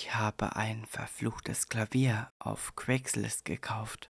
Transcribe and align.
Ich 0.00 0.14
habe 0.14 0.54
ein 0.54 0.86
verfluchtes 0.86 1.68
Klavier 1.68 2.30
auf 2.38 2.76
Craigslist 2.76 3.44
gekauft. 3.44 4.08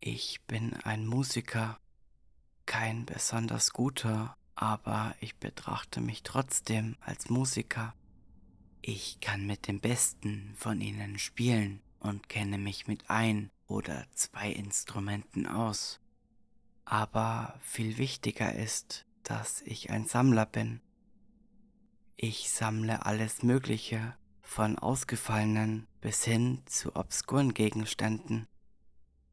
Ich 0.00 0.42
bin 0.46 0.74
ein 0.84 1.06
Musiker, 1.06 1.80
kein 2.66 3.06
besonders 3.06 3.72
guter, 3.72 4.36
aber 4.54 5.14
ich 5.20 5.34
betrachte 5.38 6.02
mich 6.02 6.24
trotzdem 6.24 6.98
als 7.00 7.30
Musiker. 7.30 7.94
Ich 8.82 9.20
kann 9.20 9.46
mit 9.46 9.66
dem 9.66 9.80
Besten 9.80 10.52
von 10.58 10.82
ihnen 10.82 11.18
spielen 11.18 11.80
und 12.00 12.28
kenne 12.28 12.58
mich 12.58 12.86
mit 12.86 13.08
ein 13.08 13.50
oder 13.66 14.04
zwei 14.12 14.50
Instrumenten 14.50 15.46
aus. 15.46 16.00
Aber 16.84 17.58
viel 17.62 17.96
wichtiger 17.96 18.54
ist, 18.54 19.06
dass 19.22 19.62
ich 19.62 19.88
ein 19.88 20.04
Sammler 20.04 20.44
bin. 20.44 20.82
Ich 22.22 22.50
sammle 22.50 23.06
alles 23.06 23.42
Mögliche, 23.42 24.14
von 24.42 24.78
ausgefallenen 24.78 25.86
bis 26.02 26.22
hin 26.22 26.60
zu 26.66 26.94
obskuren 26.94 27.54
Gegenständen. 27.54 28.46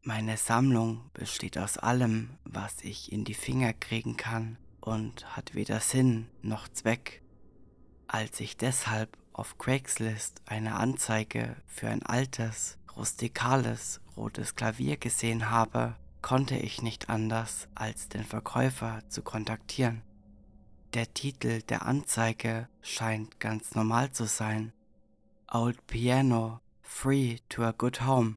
Meine 0.04 0.38
Sammlung 0.38 1.10
besteht 1.12 1.58
aus 1.58 1.78
allem, 1.78 2.30
was 2.46 2.82
ich 2.86 3.12
in 3.12 3.26
die 3.26 3.34
Finger 3.34 3.74
kriegen 3.74 4.16
kann 4.16 4.58
und 4.80 5.36
hat 5.36 5.54
weder 5.54 5.82
Sinn 5.82 6.30
noch 6.42 6.70
Zweck. 6.70 7.22
Als 8.08 8.40
ich 8.40 8.56
deshalb 8.56 9.18
auf 9.34 9.58
Craigslist 9.58 10.42
eine 10.46 10.78
Anzeige 10.78 11.58
für 11.66 11.90
ein 11.90 12.04
altes, 12.04 12.78
rustikales, 12.96 14.00
rotes 14.16 14.56
Klavier 14.56 14.96
gesehen 14.96 15.50
habe, 15.50 15.98
konnte 16.22 16.56
ich 16.56 16.82
nicht 16.82 17.10
anders, 17.10 17.68
als 17.76 18.08
den 18.08 18.24
Verkäufer 18.24 19.02
zu 19.10 19.24
kontaktieren. 19.24 20.04
Der 20.98 21.14
Titel 21.14 21.62
der 21.62 21.86
Anzeige 21.86 22.70
scheint 22.82 23.40
ganz 23.40 23.76
normal 23.76 24.12
zu 24.14 24.26
sein. 24.26 24.74
Old 25.48 25.86
Piano, 25.86 26.60
Free 26.82 27.38
to 27.50 27.62
a 27.62 27.72
Good 27.72 28.02
Home. 28.02 28.36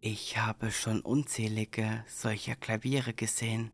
Ich 0.00 0.38
habe 0.38 0.70
schon 0.70 1.00
unzählige 1.00 2.04
solcher 2.06 2.54
Klaviere 2.54 3.12
gesehen. 3.12 3.72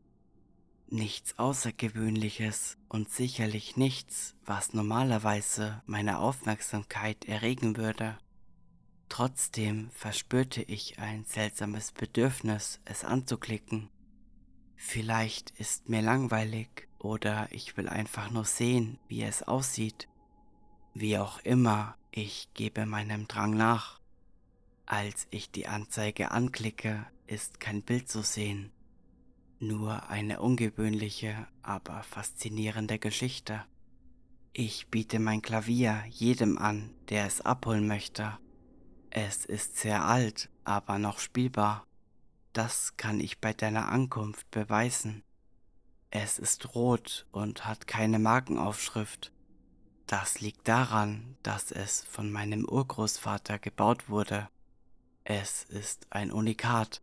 Nichts 0.89 1.39
Außergewöhnliches 1.39 2.79
und 2.89 3.11
sicherlich 3.11 3.77
nichts, 3.77 4.35
was 4.47 4.73
normalerweise 4.73 5.83
meine 5.85 6.21
Aufmerksamkeit 6.21 7.27
erregen 7.27 7.77
würde. 7.77 8.17
Trotzdem 9.11 9.91
verspürte 9.91 10.63
ich 10.63 10.99
ein 10.99 11.27
seltsames 11.27 11.93
Bedürfnis, 11.93 12.81
es 12.87 13.05
anzuklicken. 13.05 13.91
Vielleicht 14.75 15.51
ist 15.51 15.91
mir 15.91 16.01
langweilig 16.01 16.89
oder 17.01 17.49
ich 17.51 17.77
will 17.77 17.89
einfach 17.89 18.31
nur 18.31 18.45
sehen, 18.45 18.99
wie 19.09 19.23
es 19.23 19.43
aussieht. 19.43 20.09
Wie 20.95 21.19
auch 21.19 21.39
immer, 21.41 21.97
ich 22.13 22.49
gebe 22.55 22.87
meinem 22.87 23.27
Drang 23.27 23.57
nach. 23.57 24.01
Als 24.87 25.27
ich 25.31 25.51
die 25.51 25.67
Anzeige 25.67 26.31
anklicke, 26.31 27.07
ist 27.27 27.61
kein 27.61 27.83
Bild 27.83 28.09
zu 28.09 28.23
sehen, 28.23 28.73
nur 29.61 30.09
eine 30.09 30.41
ungewöhnliche, 30.41 31.47
aber 31.63 32.03
faszinierende 32.03 32.99
Geschichte. 32.99 33.65
Ich 34.53 34.89
biete 34.89 35.21
mein 35.21 35.43
Klavier 35.43 36.03
jedem 36.09 36.59
an, 36.59 36.91
der 37.09 37.27
es 37.27 37.41
abholen 37.41 37.87
möchte. 37.87 38.37
Es 39.11 39.45
ist 39.45 39.77
sehr 39.77 40.05
alt, 40.05 40.51
aber 40.65 40.99
noch 40.99 41.19
spielbar. 41.19 41.87
Das 42.53 42.97
kann 42.97 43.21
ich 43.21 43.39
bei 43.39 43.53
deiner 43.53 43.89
Ankunft 43.89 44.51
beweisen. 44.51 45.23
Es 46.11 46.41
ist 46.41 46.75
rot 46.75 47.27
und 47.31 47.67
hat 47.67 47.87
keine 47.87 48.19
Markenaufschrift. 48.19 49.33
Das 50.07 50.41
liegt 50.41 50.67
daran, 50.67 51.37
dass 51.45 51.71
es 51.71 52.03
von 52.03 52.33
meinem 52.33 52.65
Urgroßvater 52.65 53.61
gebaut 53.61 54.09
wurde. 54.09 54.49
Es 55.23 55.63
ist 55.63 56.09
ein 56.11 56.33
Unikat. 56.33 57.01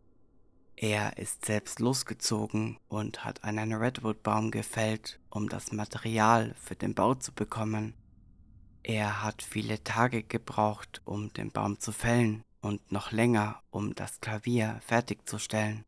Er 0.76 1.16
ist 1.16 1.46
selbst 1.46 1.80
losgezogen 1.80 2.78
und 2.88 3.24
hat 3.24 3.44
einen 3.44 3.72
Redwood-Baum 3.72 4.50
gefällt, 4.50 5.18
um 5.30 5.48
das 5.48 5.72
Material 5.72 6.54
für 6.60 6.76
den 6.76 6.94
Bau 6.94 7.14
zu 7.14 7.32
bekommen. 7.32 7.94
Er 8.82 9.22
hat 9.22 9.42
viele 9.42 9.82
Tage 9.82 10.22
gebraucht, 10.22 11.00
um 11.06 11.32
den 11.32 11.50
Baum 11.50 11.80
zu 11.80 11.92
fällen 11.92 12.44
und 12.60 12.92
noch 12.92 13.10
länger, 13.10 13.62
um 13.70 13.94
das 13.94 14.20
Klavier 14.20 14.80
fertigzustellen. 14.84 15.84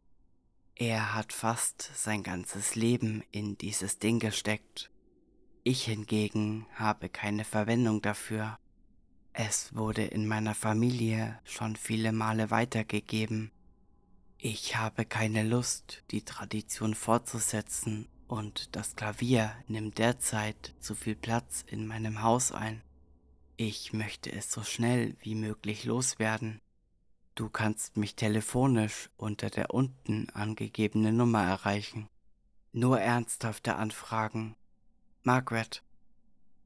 Er 0.75 1.14
hat 1.14 1.32
fast 1.32 1.91
sein 1.94 2.22
ganzes 2.22 2.75
Leben 2.75 3.22
in 3.31 3.58
dieses 3.58 3.98
Ding 3.98 4.19
gesteckt. 4.19 4.91
Ich 5.62 5.84
hingegen 5.84 6.66
habe 6.75 7.08
keine 7.08 7.44
Verwendung 7.44 8.00
dafür. 8.00 8.58
Es 9.32 9.75
wurde 9.75 10.04
in 10.04 10.26
meiner 10.26 10.54
Familie 10.54 11.38
schon 11.44 11.76
viele 11.76 12.12
Male 12.12 12.50
weitergegeben. 12.50 13.50
Ich 14.38 14.76
habe 14.76 15.04
keine 15.04 15.42
Lust, 15.42 16.03
die 16.10 16.25
Tradition 16.25 16.94
fortzusetzen 16.94 18.09
und 18.26 18.75
das 18.75 18.97
Klavier 18.97 19.53
nimmt 19.69 19.98
derzeit 19.98 20.75
zu 20.80 20.94
viel 20.94 21.14
Platz 21.14 21.62
in 21.66 21.86
meinem 21.86 22.22
Haus 22.22 22.53
ein. 22.53 22.80
Ich 23.56 23.92
möchte 23.92 24.32
es 24.32 24.50
so 24.50 24.62
schnell 24.62 25.14
wie 25.20 25.34
möglich 25.34 25.84
loswerden. 25.84 26.60
Du 27.34 27.48
kannst 27.48 27.96
mich 27.96 28.16
telefonisch 28.16 29.10
unter 29.16 29.50
der 29.50 29.72
unten 29.72 30.28
angegebenen 30.30 31.16
Nummer 31.16 31.42
erreichen. 31.42 32.08
Nur 32.72 33.00
ernsthafte 33.00 33.76
Anfragen. 33.76 34.56
Margaret. 35.22 35.82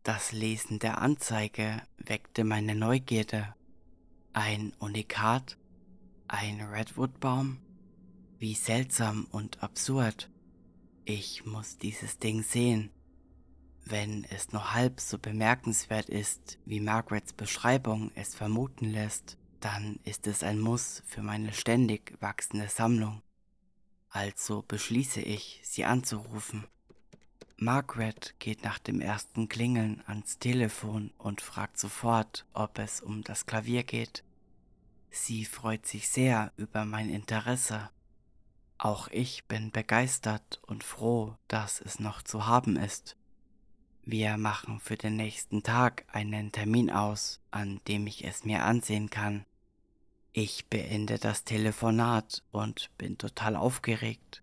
Das 0.02 0.32
Lesen 0.32 0.78
der 0.78 1.00
Anzeige 1.00 1.82
weckte 1.96 2.44
meine 2.44 2.74
Neugierde. 2.74 3.54
Ein 4.32 4.72
Unikat? 4.78 5.56
Ein 6.28 6.60
Redwoodbaum? 6.60 7.58
Wie 8.38 8.54
seltsam 8.54 9.26
und 9.30 9.62
absurd. 9.62 10.30
Ich 11.04 11.44
muss 11.46 11.78
dieses 11.78 12.18
Ding 12.18 12.42
sehen. 12.42 12.90
Wenn 13.84 14.24
es 14.24 14.52
nur 14.52 14.72
halb 14.72 15.00
so 15.00 15.18
bemerkenswert 15.18 16.08
ist, 16.08 16.58
wie 16.64 16.80
Margarets 16.80 17.32
Beschreibung 17.32 18.10
es 18.14 18.34
vermuten 18.34 18.90
lässt, 18.90 19.36
dann 19.64 19.98
ist 20.04 20.26
es 20.26 20.42
ein 20.42 20.60
Muss 20.60 21.02
für 21.06 21.22
meine 21.22 21.54
ständig 21.54 22.20
wachsende 22.20 22.68
Sammlung. 22.68 23.22
Also 24.10 24.62
beschließe 24.62 25.22
ich, 25.22 25.60
sie 25.64 25.86
anzurufen. 25.86 26.66
Margaret 27.56 28.34
geht 28.38 28.62
nach 28.62 28.78
dem 28.78 29.00
ersten 29.00 29.48
Klingeln 29.48 30.02
ans 30.06 30.38
Telefon 30.38 31.12
und 31.16 31.40
fragt 31.40 31.78
sofort, 31.78 32.44
ob 32.52 32.78
es 32.78 33.00
um 33.00 33.24
das 33.24 33.46
Klavier 33.46 33.84
geht. 33.84 34.22
Sie 35.10 35.46
freut 35.46 35.86
sich 35.86 36.10
sehr 36.10 36.52
über 36.58 36.84
mein 36.84 37.08
Interesse. 37.08 37.88
Auch 38.76 39.08
ich 39.08 39.46
bin 39.46 39.70
begeistert 39.70 40.60
und 40.66 40.84
froh, 40.84 41.38
dass 41.48 41.80
es 41.80 41.98
noch 41.98 42.20
zu 42.22 42.46
haben 42.46 42.76
ist. 42.76 43.16
Wir 44.04 44.36
machen 44.36 44.78
für 44.78 44.96
den 44.96 45.16
nächsten 45.16 45.62
Tag 45.62 46.04
einen 46.12 46.52
Termin 46.52 46.90
aus, 46.90 47.40
an 47.50 47.80
dem 47.88 48.06
ich 48.06 48.26
es 48.26 48.44
mir 48.44 48.64
ansehen 48.64 49.08
kann. 49.08 49.46
Ich 50.36 50.66
beende 50.66 51.20
das 51.20 51.44
Telefonat 51.44 52.42
und 52.50 52.90
bin 52.98 53.16
total 53.18 53.54
aufgeregt. 53.54 54.42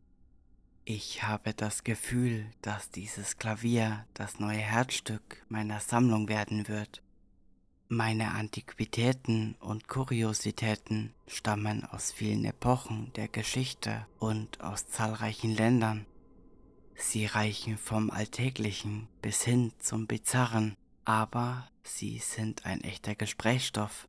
Ich 0.86 1.24
habe 1.24 1.54
das 1.54 1.84
Gefühl, 1.84 2.46
dass 2.62 2.92
dieses 2.92 3.36
Klavier 3.36 4.06
das 4.14 4.40
neue 4.40 4.60
Herzstück 4.60 5.44
meiner 5.50 5.82
Sammlung 5.82 6.30
werden 6.30 6.70
wird. 6.70 7.04
Meine 7.90 8.32
Antiquitäten 8.32 9.58
und 9.60 9.90
Kuriositäten 9.90 11.14
stammen 11.28 11.84
aus 11.84 12.14
vielen 12.14 12.46
Epochen 12.46 13.12
der 13.18 13.28
Geschichte 13.28 14.08
und 14.18 14.62
aus 14.62 14.88
zahlreichen 14.88 15.54
Ländern. 15.54 16.06
Sie 16.96 17.26
reichen 17.26 17.78
vom 17.78 18.12
Alltäglichen 18.12 19.10
bis 19.22 19.44
hin 19.44 19.74
zum 19.80 20.08
Bizarren, 20.08 20.78
aber 21.04 21.68
sie 21.84 22.20
sind 22.20 22.66
ein 22.66 22.80
echter 22.80 23.14
Gesprächsstoff. 23.14 24.08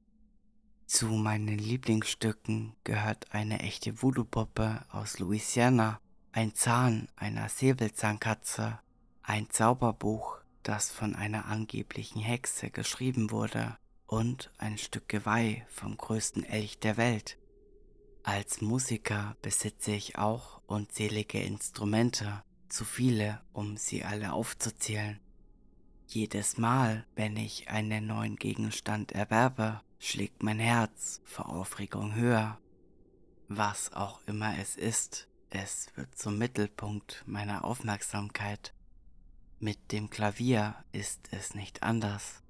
Zu 0.93 1.06
meinen 1.06 1.56
Lieblingsstücken 1.56 2.75
gehört 2.85 3.33
eine 3.33 3.61
echte 3.61 4.03
Voodoo-Puppe 4.03 4.85
aus 4.91 5.21
Louisiana 5.21 5.99
ein 6.33 6.55
Zahn 6.55 7.09
einer 7.17 7.49
Säbelzahnkatze, 7.49 8.79
ein 9.23 9.49
Zauberbuch, 9.49 10.37
das 10.62 10.91
von 10.91 11.17
einer 11.17 11.47
angeblichen 11.47 12.21
Hexe 12.21 12.69
geschrieben 12.69 13.31
wurde, 13.31 13.79
und 14.06 14.50
ein 14.59 14.77
Stück 14.77 15.09
Geweih 15.09 15.67
vom 15.71 15.97
größten 15.97 16.44
Elch 16.44 16.79
der 16.79 16.99
Welt. 16.99 17.39
Als 18.23 18.61
Musiker 18.61 19.35
besitze 19.41 19.93
ich 19.93 20.19
auch 20.19 20.61
unzählige 20.67 21.41
Instrumente, 21.41 22.44
zu 22.69 22.85
viele, 22.85 23.41
um 23.55 23.79
sie 23.79 24.05
alle 24.05 24.35
aufzuzählen. 24.35 25.19
Jedes 26.14 26.59
Mal, 26.59 27.06
wenn 27.17 27.38
ich 27.38 27.70
einen 27.70 28.06
neuen 28.06 28.37
Gegenstand 28.37 29.12
erwerbe, 29.12 29.81
schlägt 29.99 30.43
mein 30.43 30.59
Herz 30.59 31.23
vor 31.25 31.49
Aufregung 31.49 32.14
höher. 32.14 32.59
Was 33.49 33.94
auch 33.94 34.20
immer 34.26 34.59
es 34.59 34.76
ist, 34.76 35.26
es 35.49 35.87
wird 35.94 36.19
zum 36.19 36.37
Mittelpunkt 36.37 37.25
meiner 37.26 37.64
Aufmerksamkeit. 37.64 38.75
Mit 39.59 39.91
dem 39.91 40.11
Klavier 40.11 40.75
ist 40.93 41.31
es 41.31 41.55
nicht 41.55 41.82
anders. 41.82 42.43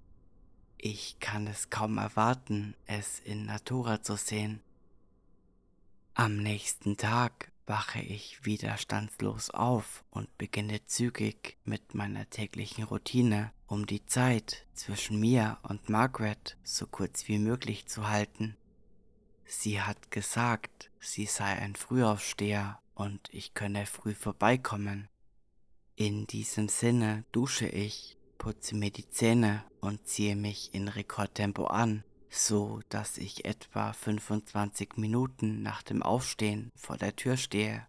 Ich 0.76 1.20
kann 1.20 1.46
es 1.46 1.70
kaum 1.70 1.98
erwarten, 1.98 2.74
es 2.86 3.20
in 3.20 3.46
Natura 3.46 4.02
zu 4.02 4.16
sehen. 4.16 4.60
Am 6.14 6.36
nächsten 6.36 6.96
Tag 6.96 7.51
wache 7.72 8.02
ich 8.02 8.44
widerstandslos 8.44 9.48
auf 9.48 10.04
und 10.10 10.36
beginne 10.36 10.84
zügig 10.84 11.56
mit 11.64 11.94
meiner 11.94 12.28
täglichen 12.28 12.84
Routine, 12.84 13.50
um 13.66 13.86
die 13.86 14.04
Zeit 14.04 14.66
zwischen 14.74 15.18
mir 15.18 15.56
und 15.62 15.88
Margaret 15.88 16.58
so 16.62 16.86
kurz 16.86 17.28
wie 17.28 17.38
möglich 17.38 17.86
zu 17.86 18.10
halten. 18.10 18.58
Sie 19.46 19.80
hat 19.80 20.10
gesagt, 20.10 20.90
sie 21.00 21.24
sei 21.24 21.46
ein 21.46 21.74
Frühaufsteher 21.74 22.78
und 22.94 23.30
ich 23.32 23.54
könne 23.54 23.86
früh 23.86 24.12
vorbeikommen. 24.12 25.08
In 25.96 26.26
diesem 26.26 26.68
Sinne 26.68 27.24
dusche 27.32 27.68
ich, 27.68 28.18
putze 28.36 28.76
mir 28.76 28.90
die 28.90 29.08
Zähne 29.08 29.64
und 29.80 30.06
ziehe 30.06 30.36
mich 30.36 30.74
in 30.74 30.88
Rekordtempo 30.88 31.68
an, 31.68 32.04
so 32.32 32.80
dass 32.88 33.18
ich 33.18 33.44
etwa 33.44 33.92
25 33.92 34.96
Minuten 34.96 35.62
nach 35.62 35.82
dem 35.82 36.02
Aufstehen 36.02 36.70
vor 36.74 36.96
der 36.96 37.14
Tür 37.14 37.36
stehe. 37.36 37.86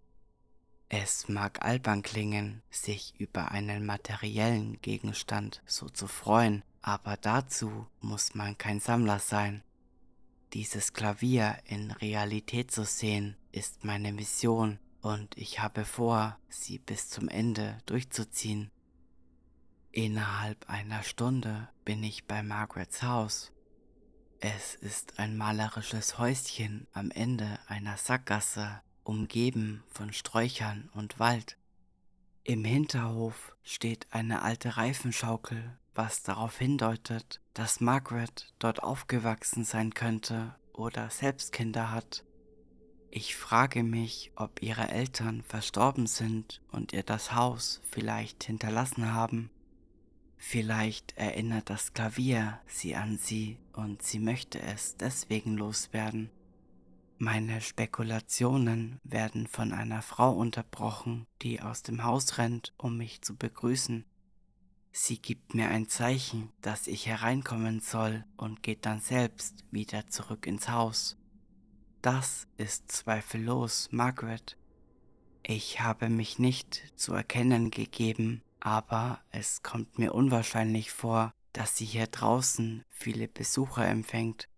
Es 0.88 1.28
mag 1.28 1.64
albern 1.64 2.02
klingen, 2.02 2.62
sich 2.70 3.14
über 3.18 3.50
einen 3.50 3.86
materiellen 3.86 4.80
Gegenstand 4.82 5.62
so 5.66 5.88
zu 5.88 6.06
freuen, 6.06 6.62
aber 6.82 7.16
dazu 7.16 7.86
muss 8.00 8.34
man 8.34 8.58
kein 8.58 8.80
Sammler 8.80 9.18
sein. 9.18 9.62
Dieses 10.52 10.92
Klavier 10.92 11.56
in 11.64 11.90
Realität 11.90 12.70
zu 12.70 12.84
sehen, 12.84 13.36
ist 13.50 13.84
meine 13.84 14.12
Mission 14.12 14.78
und 15.00 15.36
ich 15.38 15.60
habe 15.60 15.84
vor, 15.84 16.38
sie 16.48 16.78
bis 16.78 17.08
zum 17.08 17.28
Ende 17.28 17.78
durchzuziehen. 17.86 18.70
Innerhalb 19.90 20.68
einer 20.68 21.02
Stunde 21.02 21.68
bin 21.84 22.02
ich 22.02 22.26
bei 22.26 22.42
Margarets 22.42 23.02
Haus. 23.02 23.53
Es 24.40 24.74
ist 24.74 25.18
ein 25.18 25.36
malerisches 25.36 26.18
Häuschen 26.18 26.86
am 26.92 27.10
Ende 27.10 27.58
einer 27.66 27.96
Sackgasse, 27.96 28.82
umgeben 29.02 29.82
von 29.88 30.12
Sträuchern 30.12 30.90
und 30.94 31.18
Wald. 31.18 31.56
Im 32.42 32.64
Hinterhof 32.64 33.56
steht 33.62 34.06
eine 34.10 34.42
alte 34.42 34.76
Reifenschaukel, 34.76 35.78
was 35.94 36.22
darauf 36.22 36.58
hindeutet, 36.58 37.40
dass 37.54 37.80
Margaret 37.80 38.52
dort 38.58 38.82
aufgewachsen 38.82 39.64
sein 39.64 39.94
könnte 39.94 40.54
oder 40.72 41.08
selbst 41.08 41.52
Kinder 41.52 41.90
hat. 41.90 42.24
Ich 43.10 43.36
frage 43.36 43.82
mich, 43.82 44.32
ob 44.34 44.60
ihre 44.60 44.88
Eltern 44.88 45.42
verstorben 45.42 46.06
sind 46.06 46.60
und 46.72 46.92
ihr 46.92 47.04
das 47.04 47.32
Haus 47.34 47.80
vielleicht 47.88 48.44
hinterlassen 48.44 49.12
haben. 49.12 49.50
Vielleicht 50.46 51.16
erinnert 51.16 51.70
das 51.70 51.94
Klavier 51.94 52.60
sie 52.66 52.94
an 52.96 53.16
sie 53.16 53.56
und 53.72 54.02
sie 54.02 54.18
möchte 54.18 54.60
es 54.60 54.94
deswegen 54.94 55.56
loswerden. 55.56 56.30
Meine 57.16 57.62
Spekulationen 57.62 59.00
werden 59.04 59.46
von 59.46 59.72
einer 59.72 60.02
Frau 60.02 60.32
unterbrochen, 60.32 61.26
die 61.40 61.62
aus 61.62 61.82
dem 61.82 62.04
Haus 62.04 62.36
rennt, 62.36 62.74
um 62.76 62.98
mich 62.98 63.22
zu 63.22 63.34
begrüßen. 63.36 64.04
Sie 64.92 65.16
gibt 65.16 65.54
mir 65.54 65.68
ein 65.70 65.88
Zeichen, 65.88 66.52
dass 66.60 66.88
ich 66.88 67.06
hereinkommen 67.06 67.80
soll 67.80 68.26
und 68.36 68.62
geht 68.62 68.84
dann 68.84 69.00
selbst 69.00 69.64
wieder 69.70 70.08
zurück 70.08 70.46
ins 70.46 70.68
Haus. 70.68 71.16
Das 72.02 72.46
ist 72.58 72.92
zweifellos 72.92 73.88
Margaret. 73.92 74.58
Ich 75.42 75.80
habe 75.80 76.10
mich 76.10 76.38
nicht 76.38 76.92
zu 76.96 77.14
erkennen 77.14 77.70
gegeben, 77.70 78.42
aber 78.64 79.20
es 79.30 79.62
kommt 79.62 79.98
mir 79.98 80.14
unwahrscheinlich 80.14 80.90
vor, 80.90 81.34
dass 81.52 81.76
sie 81.76 81.84
hier 81.84 82.06
draußen 82.06 82.82
viele 82.88 83.28
Besucher 83.28 83.86
empfängt. 83.86 84.48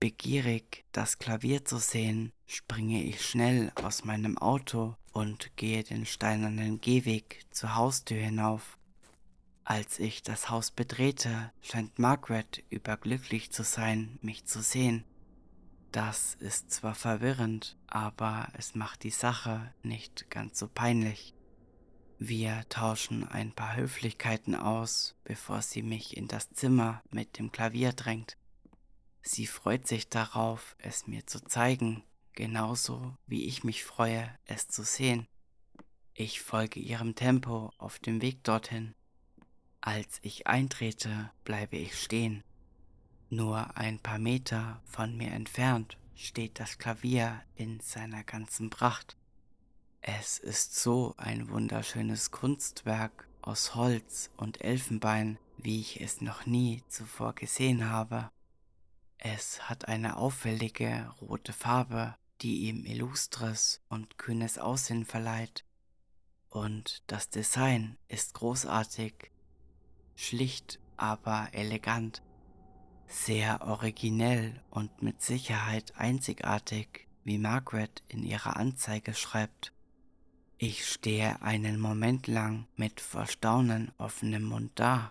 Begierig, 0.00 0.84
das 0.90 1.18
Klavier 1.18 1.64
zu 1.64 1.78
sehen, 1.78 2.32
springe 2.46 3.04
ich 3.04 3.24
schnell 3.24 3.70
aus 3.76 4.04
meinem 4.04 4.36
Auto 4.36 4.96
und 5.12 5.56
gehe 5.56 5.84
den 5.84 6.06
steinernen 6.06 6.80
Gehweg 6.80 7.44
zur 7.52 7.76
Haustür 7.76 8.18
hinauf. 8.18 8.78
Als 9.62 10.00
ich 10.00 10.22
das 10.22 10.50
Haus 10.50 10.72
betrete, 10.72 11.52
scheint 11.62 12.00
Margaret 12.00 12.64
überglücklich 12.68 13.52
zu 13.52 13.62
sein, 13.62 14.18
mich 14.22 14.44
zu 14.44 14.60
sehen. 14.60 15.04
Das 15.92 16.34
ist 16.34 16.72
zwar 16.72 16.96
verwirrend, 16.96 17.76
aber 17.86 18.48
es 18.54 18.74
macht 18.74 19.04
die 19.04 19.10
Sache 19.10 19.72
nicht 19.84 20.30
ganz 20.30 20.58
so 20.58 20.66
peinlich. 20.66 21.32
Wir 22.22 22.66
tauschen 22.68 23.26
ein 23.26 23.50
paar 23.50 23.76
Höflichkeiten 23.76 24.54
aus, 24.54 25.16
bevor 25.24 25.62
sie 25.62 25.82
mich 25.82 26.18
in 26.18 26.28
das 26.28 26.50
Zimmer 26.50 27.02
mit 27.10 27.38
dem 27.38 27.50
Klavier 27.50 27.94
drängt. 27.94 28.36
Sie 29.22 29.46
freut 29.46 29.88
sich 29.88 30.10
darauf, 30.10 30.76
es 30.76 31.06
mir 31.06 31.26
zu 31.26 31.42
zeigen, 31.42 32.04
genauso 32.34 33.16
wie 33.26 33.46
ich 33.46 33.64
mich 33.64 33.84
freue, 33.84 34.30
es 34.44 34.68
zu 34.68 34.82
sehen. 34.82 35.28
Ich 36.12 36.42
folge 36.42 36.78
ihrem 36.78 37.14
Tempo 37.14 37.72
auf 37.78 37.98
dem 37.98 38.20
Weg 38.20 38.44
dorthin. 38.44 38.94
Als 39.80 40.18
ich 40.20 40.46
eintrete, 40.46 41.30
bleibe 41.44 41.78
ich 41.78 41.98
stehen. 41.98 42.44
Nur 43.30 43.78
ein 43.78 43.98
paar 43.98 44.18
Meter 44.18 44.82
von 44.84 45.16
mir 45.16 45.30
entfernt 45.30 45.96
steht 46.14 46.60
das 46.60 46.76
Klavier 46.76 47.40
in 47.54 47.80
seiner 47.80 48.24
ganzen 48.24 48.68
Pracht. 48.68 49.16
Es 50.02 50.38
ist 50.38 50.74
so 50.76 51.14
ein 51.18 51.50
wunderschönes 51.50 52.30
Kunstwerk 52.30 53.28
aus 53.42 53.74
Holz 53.74 54.30
und 54.38 54.62
Elfenbein, 54.62 55.38
wie 55.58 55.80
ich 55.80 56.00
es 56.00 56.22
noch 56.22 56.46
nie 56.46 56.82
zuvor 56.88 57.34
gesehen 57.34 57.90
habe. 57.90 58.30
Es 59.18 59.68
hat 59.68 59.88
eine 59.88 60.16
auffällige 60.16 61.12
rote 61.20 61.52
Farbe, 61.52 62.16
die 62.40 62.68
ihm 62.68 62.86
illustres 62.86 63.82
und 63.90 64.16
kühnes 64.16 64.58
Aussehen 64.58 65.04
verleiht. 65.04 65.66
Und 66.48 67.02
das 67.06 67.28
Design 67.28 67.98
ist 68.08 68.32
großartig, 68.32 69.30
schlicht 70.14 70.80
aber 70.96 71.50
elegant 71.52 72.22
sehr 73.06 73.60
originell 73.60 74.62
und 74.70 75.02
mit 75.02 75.20
Sicherheit 75.20 75.94
einzigartig, 75.96 77.06
wie 77.22 77.36
Margaret 77.36 78.02
in 78.08 78.24
ihrer 78.24 78.56
Anzeige 78.56 79.12
schreibt. 79.12 79.74
Ich 80.62 80.86
stehe 80.86 81.40
einen 81.40 81.80
Moment 81.80 82.26
lang 82.26 82.66
mit 82.76 83.00
vor 83.00 83.26
Staunen 83.26 83.92
offenem 83.96 84.44
Mund 84.44 84.72
da. 84.74 85.10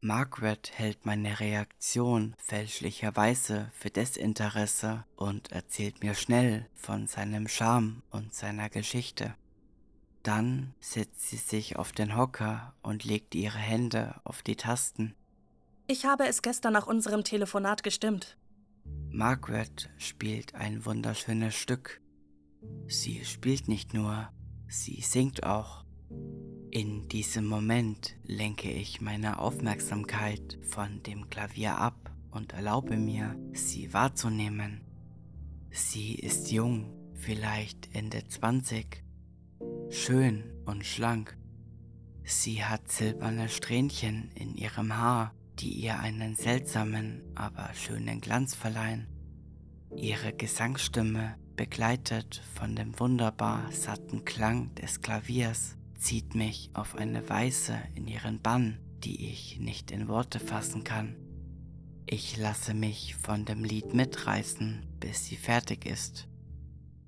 Margaret 0.00 0.70
hält 0.76 1.04
meine 1.04 1.40
Reaktion 1.40 2.36
fälschlicherweise 2.38 3.72
für 3.74 3.90
Desinteresse 3.90 5.04
und 5.16 5.50
erzählt 5.50 6.04
mir 6.04 6.14
schnell 6.14 6.68
von 6.76 7.08
seinem 7.08 7.48
Charme 7.48 8.04
und 8.10 8.34
seiner 8.34 8.70
Geschichte. 8.70 9.34
Dann 10.22 10.74
setzt 10.78 11.28
sie 11.28 11.38
sich 11.38 11.74
auf 11.74 11.90
den 11.90 12.16
Hocker 12.16 12.72
und 12.82 13.02
legt 13.02 13.34
ihre 13.34 13.58
Hände 13.58 14.20
auf 14.22 14.42
die 14.42 14.54
Tasten. 14.54 15.16
Ich 15.88 16.04
habe 16.04 16.28
es 16.28 16.40
gestern 16.40 16.74
nach 16.74 16.86
unserem 16.86 17.24
Telefonat 17.24 17.82
gestimmt. 17.82 18.38
Margaret 19.10 19.90
spielt 19.98 20.54
ein 20.54 20.84
wunderschönes 20.84 21.56
Stück. 21.56 22.00
Sie 22.86 23.24
spielt 23.24 23.66
nicht 23.66 23.92
nur, 23.92 24.30
sie 24.72 25.00
singt 25.00 25.44
auch. 25.44 25.84
In 26.70 27.08
diesem 27.08 27.46
Moment 27.46 28.16
lenke 28.24 28.70
ich 28.70 29.00
meine 29.00 29.38
Aufmerksamkeit 29.38 30.58
von 30.62 31.02
dem 31.02 31.28
Klavier 31.30 31.76
ab 31.76 32.10
und 32.30 32.52
erlaube 32.52 32.96
mir, 32.96 33.36
sie 33.52 33.92
wahrzunehmen. 33.92 34.80
Sie 35.70 36.14
ist 36.14 36.50
jung, 36.50 36.92
vielleicht 37.14 37.94
Ende 37.94 38.26
20, 38.26 39.04
schön 39.90 40.44
und 40.64 40.84
schlank. 40.84 41.36
Sie 42.24 42.64
hat 42.64 42.90
silberne 42.90 43.48
Strähnchen 43.48 44.30
in 44.34 44.54
ihrem 44.54 44.96
Haar 44.96 45.34
die 45.58 45.70
ihr 45.70 45.98
einen 45.98 46.34
seltsamen, 46.34 47.22
aber 47.34 47.70
schönen 47.74 48.20
Glanz 48.20 48.54
verleihen. 48.54 49.06
Ihre 49.94 50.32
Gesangsstimme, 50.32 51.36
begleitet 51.56 52.42
von 52.54 52.74
dem 52.76 52.98
wunderbar 52.98 53.70
satten 53.70 54.24
Klang 54.24 54.74
des 54.74 55.00
Klaviers, 55.00 55.76
zieht 55.96 56.34
mich 56.34 56.70
auf 56.74 56.96
eine 56.96 57.28
Weise 57.28 57.78
in 57.94 58.08
ihren 58.08 58.40
Bann, 58.40 58.78
die 59.04 59.30
ich 59.30 59.58
nicht 59.58 59.90
in 59.90 60.08
Worte 60.08 60.40
fassen 60.40 60.84
kann. 60.84 61.16
Ich 62.06 62.36
lasse 62.36 62.74
mich 62.74 63.14
von 63.14 63.44
dem 63.44 63.64
Lied 63.64 63.94
mitreißen, 63.94 64.86
bis 65.00 65.26
sie 65.26 65.36
fertig 65.36 65.86
ist. 65.86 66.28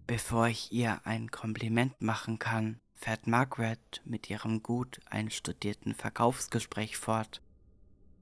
Bevor 0.06 0.48
ich 0.48 0.72
ihr 0.72 1.00
ein 1.04 1.30
Kompliment 1.30 2.00
machen 2.00 2.38
kann, 2.38 2.78
fährt 2.94 3.26
Margaret 3.26 4.02
mit 4.04 4.30
ihrem 4.30 4.62
gut 4.62 5.00
einstudierten 5.06 5.94
Verkaufsgespräch 5.94 6.96
fort. 6.96 7.42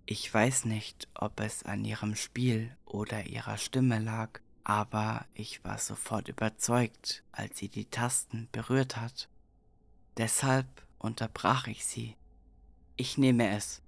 Ich 0.06 0.32
weiß 0.32 0.64
nicht, 0.64 1.08
ob 1.14 1.40
es 1.40 1.64
an 1.64 1.84
ihrem 1.84 2.16
Spiel 2.16 2.76
oder 2.84 3.26
ihrer 3.26 3.58
Stimme 3.58 3.98
lag, 3.98 4.40
aber 4.64 5.26
ich 5.34 5.64
war 5.64 5.78
sofort 5.78 6.28
überzeugt, 6.28 7.24
als 7.32 7.58
sie 7.58 7.68
die 7.68 7.86
Tasten 7.86 8.48
berührt 8.52 8.96
hat. 8.96 9.28
Deshalb 10.16 10.66
unterbrach 10.98 11.66
ich 11.66 11.84
sie. 11.84 12.16
Ich 12.96 13.18
nehme 13.18 13.56
es. 13.56 13.82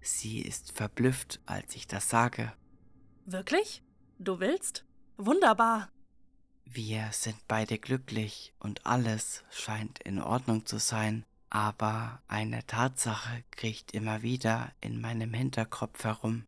Sie 0.00 0.40
ist 0.40 0.72
verblüfft, 0.72 1.40
als 1.46 1.74
ich 1.76 1.86
das 1.86 2.08
sage. 2.08 2.52
Wirklich? 3.24 3.82
Du 4.18 4.40
willst? 4.40 4.84
Wunderbar. 5.16 5.88
Wir 6.64 7.08
sind 7.12 7.36
beide 7.46 7.78
glücklich 7.78 8.52
und 8.58 8.84
alles 8.84 9.44
scheint 9.50 10.00
in 10.00 10.20
Ordnung 10.20 10.66
zu 10.66 10.78
sein, 10.78 11.24
aber 11.50 12.20
eine 12.26 12.66
Tatsache 12.66 13.44
kriecht 13.52 13.92
immer 13.92 14.22
wieder 14.22 14.72
in 14.80 15.00
meinem 15.00 15.32
Hinterkopf 15.32 16.04
herum. 16.04 16.46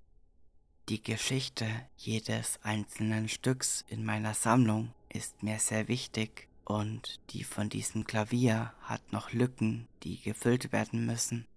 Die 0.89 1.03
Geschichte 1.03 1.67
jedes 1.97 2.61
einzelnen 2.63 3.29
Stücks 3.29 3.85
in 3.89 4.05
meiner 4.05 4.35
Sammlung 4.35 4.93
ist 5.09 5.43
mir 5.43 5.59
sehr 5.59 5.89
wichtig 5.89 6.47
und 6.65 7.19
die 7.31 7.43
von 7.43 7.69
diesem 7.69 8.05
Klavier 8.05 8.73
hat 8.83 9.13
noch 9.13 9.33
Lücken, 9.33 9.89
die 10.05 10.21
gefüllt 10.21 10.71
werden 10.71 11.05
müssen. 11.05 11.49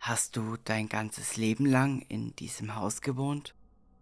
Hast 0.00 0.36
du 0.36 0.56
dein 0.64 0.88
ganzes 0.88 1.36
Leben 1.36 1.64
lang 1.64 2.00
in 2.08 2.34
diesem 2.34 2.74
Haus 2.74 3.02
gewohnt? 3.02 3.54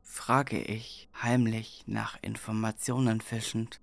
frage 0.02 0.62
ich, 0.62 1.11
heimlich 1.23 1.85
nach 1.87 2.17
Informationen 2.23 3.21
fischend. 3.21 3.81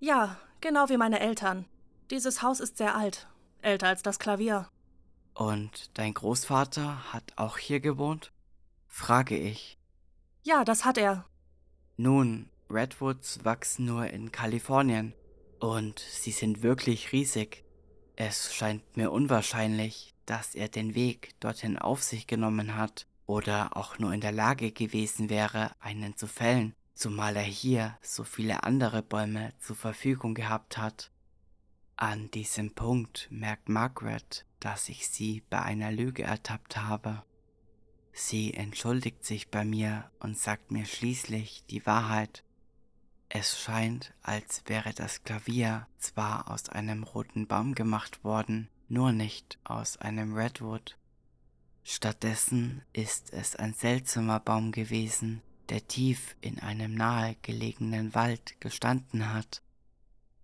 Ja, 0.00 0.40
genau 0.60 0.88
wie 0.88 0.96
meine 0.96 1.20
Eltern. 1.20 1.66
Dieses 2.10 2.42
Haus 2.42 2.58
ist 2.58 2.78
sehr 2.78 2.96
alt, 2.96 3.28
älter 3.62 3.86
als 3.86 4.02
das 4.02 4.18
Klavier. 4.18 4.68
Und 5.34 5.96
dein 5.96 6.14
Großvater 6.14 7.12
hat 7.12 7.34
auch 7.36 7.58
hier 7.58 7.78
gewohnt? 7.78 8.32
frage 8.88 9.38
ich. 9.38 9.78
Ja, 10.46 10.62
das 10.62 10.84
hat 10.84 10.98
er. 10.98 11.24
Nun, 11.96 12.50
Redwoods 12.68 13.46
wachsen 13.46 13.86
nur 13.86 14.06
in 14.08 14.30
Kalifornien 14.30 15.14
und 15.58 15.98
sie 15.98 16.32
sind 16.32 16.62
wirklich 16.62 17.12
riesig. 17.12 17.64
Es 18.14 18.54
scheint 18.54 18.94
mir 18.94 19.10
unwahrscheinlich, 19.10 20.14
dass 20.26 20.54
er 20.54 20.68
den 20.68 20.94
Weg 20.94 21.30
dorthin 21.40 21.78
auf 21.78 22.02
sich 22.02 22.26
genommen 22.26 22.76
hat 22.76 23.06
oder 23.24 23.74
auch 23.74 23.98
nur 23.98 24.12
in 24.12 24.20
der 24.20 24.32
Lage 24.32 24.70
gewesen 24.70 25.30
wäre, 25.30 25.70
einen 25.80 26.14
zu 26.18 26.26
fällen, 26.26 26.74
zumal 26.94 27.36
er 27.36 27.42
hier 27.42 27.96
so 28.02 28.22
viele 28.22 28.64
andere 28.64 29.02
Bäume 29.02 29.54
zur 29.60 29.76
Verfügung 29.76 30.34
gehabt 30.34 30.76
hat. 30.76 31.10
An 31.96 32.30
diesem 32.32 32.74
Punkt 32.74 33.28
merkt 33.30 33.70
Margaret, 33.70 34.44
dass 34.60 34.90
ich 34.90 35.08
sie 35.08 35.42
bei 35.48 35.62
einer 35.62 35.90
Lüge 35.90 36.24
ertappt 36.24 36.76
habe. 36.76 37.22
Sie 38.16 38.54
entschuldigt 38.54 39.24
sich 39.24 39.50
bei 39.50 39.64
mir 39.64 40.08
und 40.20 40.38
sagt 40.38 40.70
mir 40.70 40.86
schließlich 40.86 41.64
die 41.68 41.84
Wahrheit. 41.84 42.44
Es 43.28 43.58
scheint, 43.58 44.14
als 44.22 44.62
wäre 44.66 44.94
das 44.94 45.24
Klavier 45.24 45.88
zwar 45.98 46.48
aus 46.48 46.68
einem 46.68 47.02
roten 47.02 47.48
Baum 47.48 47.74
gemacht 47.74 48.22
worden, 48.22 48.68
nur 48.88 49.10
nicht 49.10 49.58
aus 49.64 49.96
einem 49.96 50.34
Redwood. 50.36 50.96
Stattdessen 51.82 52.82
ist 52.92 53.32
es 53.32 53.56
ein 53.56 53.74
seltsamer 53.74 54.38
Baum 54.38 54.70
gewesen, 54.70 55.42
der 55.68 55.88
tief 55.88 56.36
in 56.40 56.60
einem 56.60 56.94
nahegelegenen 56.94 58.14
Wald 58.14 58.60
gestanden 58.60 59.32
hat. 59.32 59.60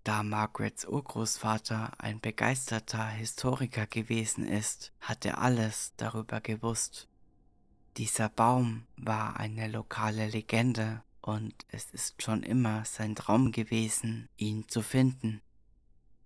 Da 0.03 0.25
Margarets 0.25 0.87
Urgroßvater 0.87 1.93
ein 1.99 2.21
begeisterter 2.21 3.07
Historiker 3.07 3.87
gewesen 3.87 4.45
ist, 4.45 4.93
hat 5.01 5.25
er 5.25 5.39
alles 5.39 5.93
darüber 5.97 6.41
gewusst. 6.41 7.07
Dieser 7.97 8.29
Baum 8.29 8.85
war 8.97 9.39
eine 9.39 9.69
lokale 9.69 10.29
Legende 10.29 11.03
und 11.21 11.55
es 11.69 11.91
ist 11.91 12.23
schon 12.23 12.43
immer 12.43 12.85
sein 12.85 13.15
Traum 13.15 13.53
gewesen, 13.53 14.29
ihn 14.37 14.69
zu 14.69 14.83
finden. 14.83 15.43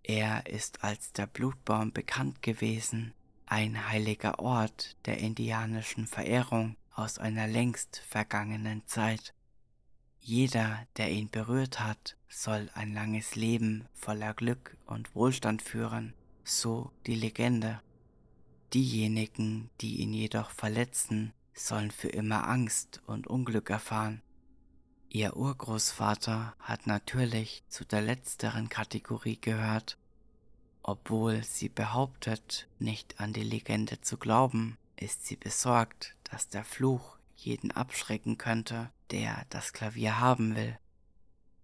Er 0.02 0.47
ist 0.47 0.85
als 0.85 1.12
der 1.12 1.26
Blutbaum 1.26 1.92
bekannt 1.92 2.42
gewesen, 2.42 3.14
ein 3.47 3.88
heiliger 3.88 4.38
Ort 4.38 4.97
der 5.06 5.18
indianischen 5.18 6.06
Verehrung 6.06 6.76
aus 6.92 7.18
einer 7.18 7.47
längst 7.47 8.02
vergangenen 8.06 8.87
Zeit. 8.87 9.35
Jeder, 10.21 10.87
der 10.97 11.11
ihn 11.11 11.30
berührt 11.30 11.80
hat, 11.80 12.16
soll 12.28 12.71
ein 12.75 12.92
langes 12.92 13.35
Leben 13.37 13.87
voller 13.92 14.35
Glück 14.35 14.76
und 14.87 15.14
Wohlstand 15.14 15.62
führen, 15.62 16.14
so 16.44 16.92
die 17.06 17.14
Legende. 17.14 17.80
Diejenigen, 18.73 19.71
die 19.80 19.97
ihn 20.00 20.12
jedoch 20.12 20.50
verletzen, 20.50 21.33
sollen 21.54 21.90
für 21.90 22.08
immer 22.08 22.49
Angst 22.49 23.00
und 23.06 23.26
Unglück 23.26 23.70
erfahren. 23.70 24.23
Ihr 25.08 25.37
Urgroßvater 25.37 26.54
hat 26.58 26.87
natürlich 26.87 27.62
zu 27.68 27.84
der 27.84 28.02
letzteren 28.02 28.68
Kategorie 28.68 29.40
gehört. 29.40 29.96
Obwohl 30.82 31.44
sie 31.44 31.68
behauptet, 31.68 32.68
nicht 32.78 33.20
an 33.20 33.32
die 33.32 33.44
Legende 33.44 34.00
zu 34.00 34.18
glauben, 34.18 34.76
ist 34.96 35.25
sie 35.25 35.37
besorgt, 35.37 36.16
dass 36.25 36.49
der 36.49 36.64
Fluch 36.64 37.16
jeden 37.37 37.70
abschrecken 37.70 38.38
könnte, 38.38 38.90
der 39.11 39.46
das 39.50 39.73
Klavier 39.73 40.18
haben 40.18 40.56
will. 40.56 40.78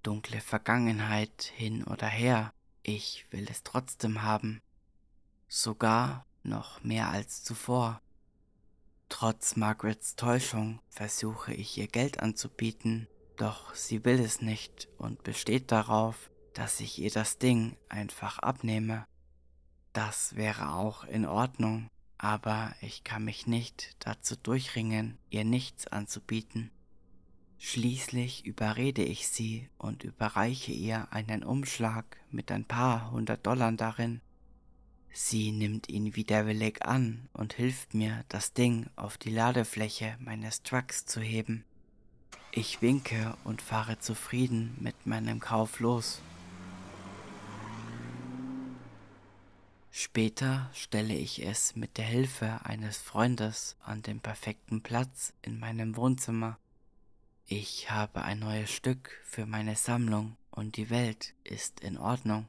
Dunkle 0.02 0.40
Vergangenheit 0.40 1.52
hin 1.54 1.85
oder 1.85 2.06
her, 2.06 2.52
ich 2.82 3.26
will 3.30 3.47
es 3.50 3.62
trotzdem 3.62 4.23
haben. 4.23 4.62
Sogar 5.49 6.25
noch 6.42 6.82
mehr 6.82 7.11
als 7.11 7.42
zuvor. 7.42 8.00
Trotz 9.11 9.57
Margarets 9.57 10.17
Täuschung 10.17 10.81
versuche 10.88 11.52
ich 11.52 11.76
ihr 11.76 11.88
Geld 11.88 12.21
anzubieten, 12.21 13.07
doch 13.37 13.75
sie 13.75 14.05
will 14.07 14.19
es 14.19 14.40
nicht 14.40 14.88
und 14.97 15.23
besteht 15.25 15.73
darauf, 15.73 16.31
dass 16.55 16.81
ich 16.81 16.99
ihr 16.99 17.11
das 17.11 17.37
Ding 17.37 17.76
einfach 17.90 18.38
abnehme. 18.38 19.05
Das 19.93 20.37
wäre 20.37 20.73
auch 20.73 21.05
in 21.05 21.26
Ordnung, 21.26 21.88
aber 22.17 22.73
ich 22.81 23.05
kann 23.05 23.25
mich 23.25 23.47
nicht 23.47 23.97
dazu 23.99 24.37
durchringen, 24.37 25.19
ihr 25.29 25.45
nichts 25.45 25.87
anzubieten. 25.87 26.71
Schließlich 27.59 28.47
überrede 28.47 29.02
ich 29.02 29.29
sie 29.29 29.69
und 29.76 30.02
überreiche 30.05 30.73
ihr 30.73 31.12
einen 31.12 31.43
Umschlag 31.43 32.17
mit 32.31 32.50
ein 32.50 32.64
paar 32.64 33.11
hundert 33.11 33.47
Dollar 33.47 33.73
darin. 33.73 34.23
Sie 35.12 35.50
nimmt 35.50 35.88
ihn 35.88 36.14
widerwillig 36.14 36.83
an 36.83 37.29
und 37.33 37.55
hilft 37.55 37.95
mir, 37.95 38.25
das 38.29 38.52
Ding 38.52 38.88
auf 38.97 39.19
die 39.19 39.31
Ladefläche 39.31 40.17
meines 40.21 40.62
Trucks 40.62 41.05
zu 41.05 41.21
heben. 41.21 41.64
Ich 42.52 42.83
winke 42.83 43.37
und 43.45 43.62
fahre 43.62 43.99
zufrieden 43.99 44.76
mit 44.81 45.07
meinem 45.07 45.40
Kauf 45.40 45.81
los. 45.81 46.21
Später 49.93 50.71
stelle 50.73 51.14
ich 51.14 51.45
es 51.45 51.75
mit 51.76 51.99
der 51.99 52.05
Hilfe 52.05 52.64
eines 52.64 52.99
Freundes 52.99 53.76
an 53.83 54.02
den 54.02 54.21
perfekten 54.21 54.83
Platz 54.83 55.33
in 55.43 55.59
meinem 55.59 55.97
Wohnzimmer. 55.97 56.59
Ich 57.47 57.90
habe 57.90 58.23
ein 58.23 58.38
neues 58.38 58.71
Stück 58.71 59.21
für 59.25 59.47
meine 59.47 59.75
Sammlung 59.75 60.37
und 60.50 60.76
die 60.76 60.90
Welt 60.90 61.35
ist 61.43 61.81
in 61.81 61.99
Ordnung. 61.99 62.49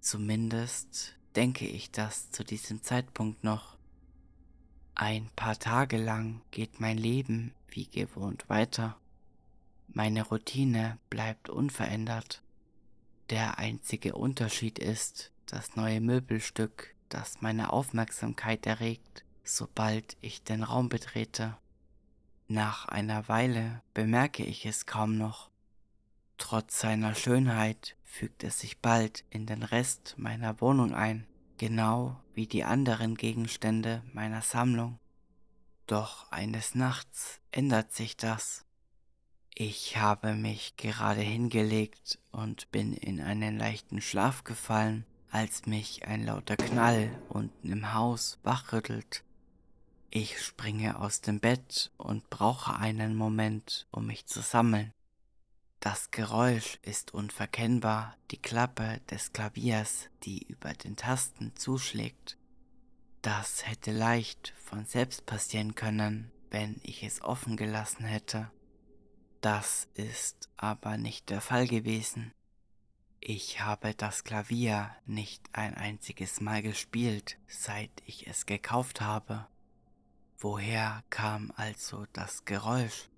Zumindest 0.00 1.16
denke 1.36 1.66
ich 1.66 1.90
das 1.90 2.30
zu 2.30 2.44
diesem 2.44 2.82
Zeitpunkt 2.82 3.44
noch. 3.44 3.76
Ein 4.94 5.28
paar 5.34 5.58
Tage 5.58 5.96
lang 5.96 6.40
geht 6.50 6.80
mein 6.80 6.98
Leben 6.98 7.52
wie 7.68 7.86
gewohnt 7.86 8.48
weiter. 8.48 8.96
Meine 9.88 10.22
Routine 10.22 10.98
bleibt 11.10 11.48
unverändert. 11.48 12.42
Der 13.30 13.58
einzige 13.58 14.14
Unterschied 14.14 14.78
ist 14.78 15.32
das 15.46 15.76
neue 15.76 16.00
Möbelstück, 16.00 16.94
das 17.08 17.40
meine 17.40 17.72
Aufmerksamkeit 17.72 18.66
erregt, 18.66 19.24
sobald 19.42 20.16
ich 20.20 20.42
den 20.42 20.62
Raum 20.62 20.88
betrete. 20.88 21.56
Nach 22.46 22.86
einer 22.86 23.28
Weile 23.28 23.82
bemerke 23.94 24.44
ich 24.44 24.66
es 24.66 24.86
kaum 24.86 25.16
noch. 25.16 25.50
Trotz 26.38 26.80
seiner 26.80 27.14
Schönheit 27.14 27.96
fügt 28.02 28.44
es 28.44 28.60
sich 28.60 28.78
bald 28.78 29.24
in 29.30 29.46
den 29.46 29.62
Rest 29.62 30.14
meiner 30.18 30.60
Wohnung 30.60 30.94
ein, 30.94 31.26
genau 31.58 32.20
wie 32.34 32.46
die 32.46 32.64
anderen 32.64 33.16
Gegenstände 33.16 34.02
meiner 34.12 34.42
Sammlung. 34.42 34.98
Doch 35.86 36.30
eines 36.30 36.74
Nachts 36.74 37.40
ändert 37.50 37.92
sich 37.92 38.16
das. 38.16 38.64
Ich 39.54 39.96
habe 39.96 40.34
mich 40.34 40.76
gerade 40.76 41.20
hingelegt 41.20 42.18
und 42.32 42.70
bin 42.72 42.92
in 42.92 43.20
einen 43.20 43.56
leichten 43.56 44.00
Schlaf 44.00 44.42
gefallen, 44.42 45.06
als 45.30 45.66
mich 45.66 46.06
ein 46.06 46.24
lauter 46.24 46.56
Knall 46.56 47.10
unten 47.28 47.70
im 47.70 47.92
Haus 47.92 48.38
wachrüttelt. 48.42 49.22
Ich 50.10 50.40
springe 50.40 50.98
aus 50.98 51.20
dem 51.20 51.40
Bett 51.40 51.92
und 51.96 52.30
brauche 52.30 52.76
einen 52.76 53.14
Moment, 53.14 53.86
um 53.90 54.06
mich 54.06 54.26
zu 54.26 54.42
sammeln. 54.42 54.92
Das 55.84 56.10
Geräusch 56.10 56.78
ist 56.80 57.12
unverkennbar 57.12 58.16
die 58.30 58.40
Klappe 58.40 59.02
des 59.10 59.34
Klaviers, 59.34 60.08
die 60.22 60.42
über 60.46 60.72
den 60.72 60.96
Tasten 60.96 61.54
zuschlägt. 61.56 62.38
Das 63.20 63.66
hätte 63.66 63.92
leicht 63.92 64.54
von 64.56 64.86
selbst 64.86 65.26
passieren 65.26 65.74
können, 65.74 66.32
wenn 66.50 66.80
ich 66.84 67.02
es 67.02 67.20
offen 67.20 67.58
gelassen 67.58 68.06
hätte. 68.06 68.50
Das 69.42 69.86
ist 69.92 70.48
aber 70.56 70.96
nicht 70.96 71.28
der 71.28 71.42
Fall 71.42 71.68
gewesen. 71.68 72.32
Ich 73.20 73.60
habe 73.60 73.92
das 73.92 74.24
Klavier 74.24 74.90
nicht 75.04 75.50
ein 75.52 75.74
einziges 75.74 76.40
Mal 76.40 76.62
gespielt, 76.62 77.36
seit 77.46 77.90
ich 78.06 78.26
es 78.26 78.46
gekauft 78.46 79.02
habe. 79.02 79.46
Woher 80.38 81.04
kam 81.10 81.52
also 81.56 82.06
das 82.14 82.46
Geräusch? 82.46 83.10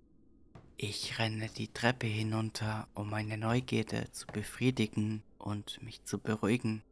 Ich 0.78 1.18
renne 1.18 1.48
die 1.48 1.72
Treppe 1.72 2.06
hinunter, 2.06 2.86
um 2.92 3.08
meine 3.08 3.38
Neugierde 3.38 4.10
zu 4.12 4.26
befriedigen 4.26 5.22
und 5.38 5.82
mich 5.82 6.04
zu 6.04 6.18
beruhigen. 6.18 6.82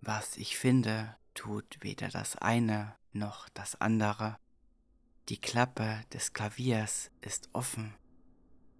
Was 0.00 0.36
ich 0.36 0.58
finde, 0.58 1.16
tut 1.32 1.78
weder 1.82 2.08
das 2.08 2.34
eine 2.34 2.96
noch 3.12 3.48
das 3.50 3.80
andere. 3.80 4.38
Die 5.28 5.36
Klappe 5.36 6.00
des 6.12 6.32
Klaviers 6.32 7.12
ist 7.20 7.48
offen. 7.52 7.94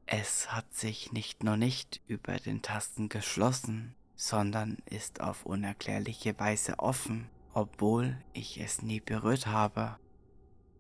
Es 0.07 0.51
hat 0.51 0.75
sich 0.75 1.13
nicht 1.13 1.45
nur 1.45 1.57
nicht 1.57 2.01
über 2.09 2.37
den 2.39 2.63
Tasten 2.63 3.09
geschlossen, 3.09 3.95
sondern 4.17 4.79
ist 4.87 5.21
auf 5.21 5.47
unerklärliche 5.47 6.37
Weise 6.41 6.81
offen, 6.81 7.31
obwohl 7.53 8.19
ich 8.33 8.59
es 8.59 8.83
nie 8.83 8.99
berührt 9.01 9.47
habe. 9.47 10.01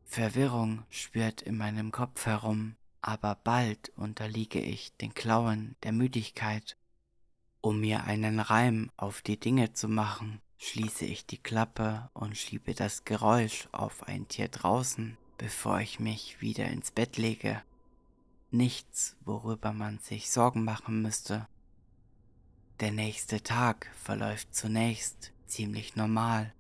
Verwirrung 0.05 0.85
schwirrt 0.89 1.43
in 1.43 1.57
meinem 1.57 1.93
Kopf 1.93 2.27
herum, 2.27 2.75
aber 3.07 3.37
bald 3.37 3.93
unterliege 3.97 4.61
ich 4.61 4.97
den 4.97 5.15
Klauen 5.15 5.77
der 5.85 5.93
Müdigkeit. 5.93 6.77
Um 7.61 7.81
mir 7.81 8.03
einen 8.05 8.41
Reim 8.41 8.91
auf 8.97 9.23
die 9.23 9.39
Dinge 9.39 9.73
zu 9.73 9.89
machen, 9.89 10.41
schließe 10.59 11.05
ich 11.05 11.25
die 11.25 11.39
Klappe 11.39 12.11
und 12.15 12.37
schiebe 12.37 12.75
das 12.75 13.05
Geräusch 13.05 13.69
auf 13.71 14.03
ein 14.09 14.27
Tier 14.27 14.49
draußen, 14.49 15.17
bevor 15.39 15.81
ich 15.81 16.01
mich 16.01 16.41
wieder 16.41 16.67
ins 16.67 16.91
Bett 16.91 17.17
lege. 17.17 17.63
Nichts, 18.51 19.17
worüber 19.25 19.73
man 19.73 20.01
sich 20.01 20.29
Sorgen 20.29 20.65
machen 20.65 21.01
müsste. 21.01 21.47
Der 22.81 22.91
nächste 22.91 23.41
Tag 23.41 23.89
verläuft 24.03 24.53
zunächst 24.53 25.33
ziemlich 25.47 25.95
normal. 25.95 26.53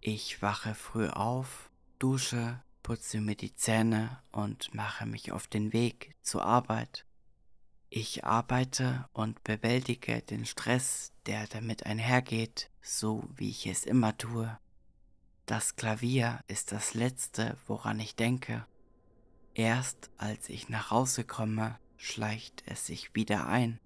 Ich 0.00 0.42
wache 0.42 0.76
früh 0.76 1.08
auf, 1.08 1.70
dusche, 1.98 2.62
putze 2.86 3.20
mir 3.20 3.34
die 3.34 3.52
Zähne 3.52 4.20
und 4.30 4.72
mache 4.72 5.06
mich 5.06 5.32
auf 5.32 5.48
den 5.48 5.72
Weg 5.72 6.14
zur 6.22 6.44
Arbeit. 6.44 7.04
Ich 7.90 8.24
arbeite 8.24 9.08
und 9.12 9.42
bewältige 9.42 10.22
den 10.22 10.46
Stress, 10.46 11.10
der 11.26 11.48
damit 11.48 11.84
einhergeht, 11.84 12.70
so 12.80 13.28
wie 13.34 13.50
ich 13.50 13.66
es 13.66 13.84
immer 13.86 14.16
tue. 14.16 14.56
Das 15.46 15.74
Klavier 15.74 16.38
ist 16.46 16.70
das 16.70 16.94
Letzte, 16.94 17.56
woran 17.66 17.98
ich 17.98 18.14
denke. 18.14 18.64
Erst 19.54 20.12
als 20.16 20.48
ich 20.48 20.68
nach 20.68 20.92
Hause 20.92 21.24
komme, 21.24 21.80
schleicht 21.96 22.62
es 22.66 22.86
sich 22.86 23.16
wieder 23.16 23.48
ein. 23.48 23.80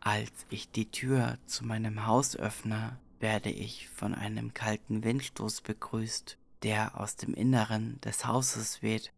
Als 0.00 0.44
ich 0.50 0.70
die 0.70 0.90
Tür 0.90 1.38
zu 1.46 1.64
meinem 1.64 2.04
Haus 2.04 2.36
öffne, 2.36 2.98
werde 3.18 3.48
ich 3.48 3.88
von 3.88 4.14
einem 4.14 4.52
kalten 4.52 5.04
Windstoß 5.04 5.62
begrüßt, 5.62 6.36
der 6.62 7.00
aus 7.00 7.16
dem 7.16 7.34
Inneren 7.34 8.00
des 8.00 8.26
Hauses 8.26 8.82
weht. 8.82 9.12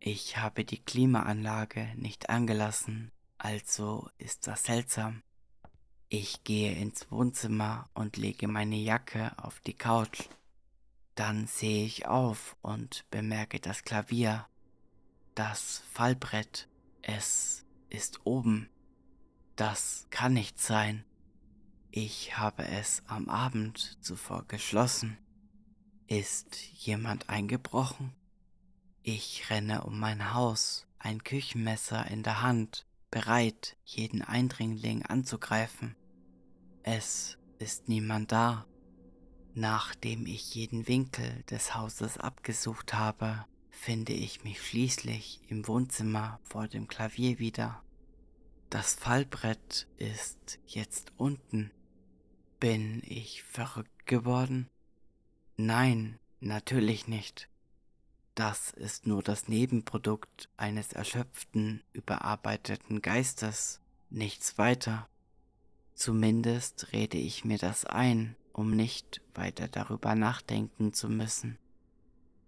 Ich 0.00 0.36
habe 0.36 0.64
die 0.64 0.78
Klimaanlage 0.82 1.88
nicht 1.96 2.30
angelassen, 2.30 3.10
also 3.38 4.08
ist 4.18 4.46
das 4.46 4.64
seltsam. 4.64 5.22
Ich 6.08 6.44
gehe 6.44 6.74
ins 6.74 7.10
Wohnzimmer 7.10 7.88
und 7.94 8.16
lege 8.16 8.46
meine 8.46 8.76
Jacke 8.76 9.32
auf 9.38 9.60
die 9.60 9.74
Couch. 9.74 10.28
Dann 11.14 11.46
sehe 11.46 11.84
ich 11.84 12.06
auf 12.06 12.56
und 12.62 13.04
bemerke 13.10 13.60
das 13.60 13.84
Klavier, 13.84 14.46
das 15.34 15.82
Fallbrett, 15.92 16.68
es 17.00 17.64
ist 17.88 18.20
oben. 18.24 18.68
Das 19.56 20.06
kann 20.10 20.34
nicht 20.34 20.60
sein. 20.60 21.04
Ich 21.90 22.38
habe 22.38 22.64
es 22.64 23.02
am 23.06 23.28
Abend 23.28 23.98
zuvor 24.00 24.44
geschlossen. 24.48 25.18
Ist 26.06 26.56
jemand 26.74 27.28
eingebrochen? 27.28 28.12
Ich 29.02 29.50
renne 29.50 29.84
um 29.84 29.98
mein 29.98 30.34
Haus, 30.34 30.86
ein 30.98 31.24
Küchenmesser 31.24 32.06
in 32.06 32.22
der 32.22 32.42
Hand, 32.42 32.86
bereit, 33.10 33.76
jeden 33.84 34.22
Eindringling 34.22 35.04
anzugreifen. 35.04 35.96
Es 36.82 37.38
ist 37.58 37.88
niemand 37.88 38.32
da. 38.32 38.66
Nachdem 39.54 40.26
ich 40.26 40.54
jeden 40.54 40.88
Winkel 40.88 41.42
des 41.50 41.74
Hauses 41.74 42.18
abgesucht 42.18 42.94
habe, 42.94 43.44
finde 43.70 44.12
ich 44.12 44.44
mich 44.44 44.62
schließlich 44.62 45.40
im 45.48 45.66
Wohnzimmer 45.66 46.40
vor 46.42 46.68
dem 46.68 46.88
Klavier 46.88 47.38
wieder. 47.38 47.82
Das 48.70 48.94
Fallbrett 48.94 49.88
ist 49.98 50.58
jetzt 50.66 51.12
unten. 51.16 51.70
Bin 52.58 53.02
ich 53.04 53.42
verrückt 53.42 54.06
geworden? 54.06 54.70
Nein, 55.56 56.18
natürlich 56.40 57.08
nicht. 57.08 57.48
Das 58.34 58.70
ist 58.70 59.06
nur 59.06 59.22
das 59.22 59.48
Nebenprodukt 59.48 60.48
eines 60.56 60.92
erschöpften, 60.92 61.82
überarbeiteten 61.92 63.02
Geistes, 63.02 63.80
nichts 64.08 64.56
weiter. 64.56 65.08
Zumindest 65.94 66.92
rede 66.92 67.18
ich 67.18 67.44
mir 67.44 67.58
das 67.58 67.84
ein, 67.84 68.36
um 68.52 68.74
nicht 68.74 69.20
weiter 69.34 69.68
darüber 69.68 70.14
nachdenken 70.14 70.94
zu 70.94 71.10
müssen. 71.10 71.58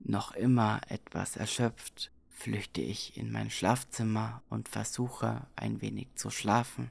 Noch 0.00 0.32
immer 0.32 0.80
etwas 0.88 1.36
erschöpft, 1.36 2.10
flüchte 2.30 2.80
ich 2.80 3.16
in 3.16 3.30
mein 3.30 3.50
Schlafzimmer 3.50 4.42
und 4.48 4.68
versuche 4.68 5.46
ein 5.56 5.80
wenig 5.80 6.08
zu 6.14 6.30
schlafen. 6.30 6.90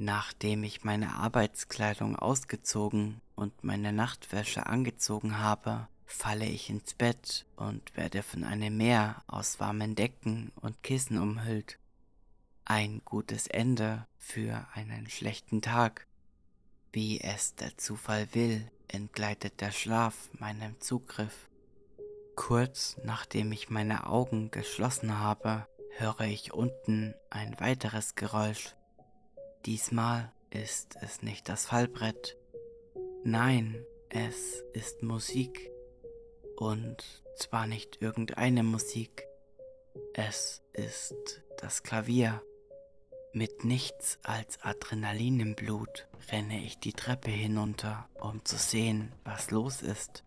Nachdem 0.00 0.62
ich 0.62 0.84
meine 0.84 1.16
Arbeitskleidung 1.16 2.14
ausgezogen 2.14 3.20
und 3.34 3.64
meine 3.64 3.92
Nachtwäsche 3.92 4.66
angezogen 4.66 5.38
habe, 5.38 5.88
falle 6.06 6.46
ich 6.46 6.70
ins 6.70 6.94
Bett 6.94 7.46
und 7.56 7.96
werde 7.96 8.22
von 8.22 8.44
einem 8.44 8.76
Meer 8.76 9.24
aus 9.26 9.58
warmen 9.58 9.96
Decken 9.96 10.52
und 10.60 10.84
Kissen 10.84 11.18
umhüllt. 11.18 11.80
Ein 12.64 13.02
gutes 13.04 13.48
Ende 13.48 14.06
für 14.16 14.68
einen 14.72 15.10
schlechten 15.10 15.62
Tag. 15.62 16.06
Wie 16.92 17.20
es 17.20 17.56
der 17.56 17.76
Zufall 17.76 18.28
will, 18.34 18.70
entgleitet 18.86 19.60
der 19.60 19.72
Schlaf 19.72 20.14
meinem 20.32 20.80
Zugriff. 20.80 21.48
Kurz 22.36 22.96
nachdem 23.02 23.50
ich 23.50 23.68
meine 23.68 24.06
Augen 24.06 24.52
geschlossen 24.52 25.18
habe, 25.18 25.66
höre 25.96 26.20
ich 26.20 26.52
unten 26.52 27.14
ein 27.30 27.58
weiteres 27.58 28.14
Geräusch. 28.14 28.76
Diesmal 29.66 30.32
ist 30.50 30.96
es 31.00 31.22
nicht 31.22 31.48
das 31.48 31.66
Fallbrett. 31.66 32.36
Nein, 33.24 33.84
es 34.08 34.62
ist 34.72 35.02
Musik. 35.02 35.70
Und 36.56 37.04
zwar 37.36 37.66
nicht 37.66 38.00
irgendeine 38.00 38.62
Musik. 38.62 39.26
Es 40.14 40.62
ist 40.72 41.42
das 41.58 41.82
Klavier. 41.82 42.42
Mit 43.32 43.64
nichts 43.64 44.18
als 44.22 44.62
Adrenalin 44.62 45.40
im 45.40 45.54
Blut 45.54 46.08
renne 46.32 46.64
ich 46.64 46.78
die 46.78 46.94
Treppe 46.94 47.30
hinunter, 47.30 48.08
um 48.20 48.44
zu 48.44 48.56
sehen, 48.56 49.12
was 49.24 49.50
los 49.50 49.82
ist. 49.82 50.24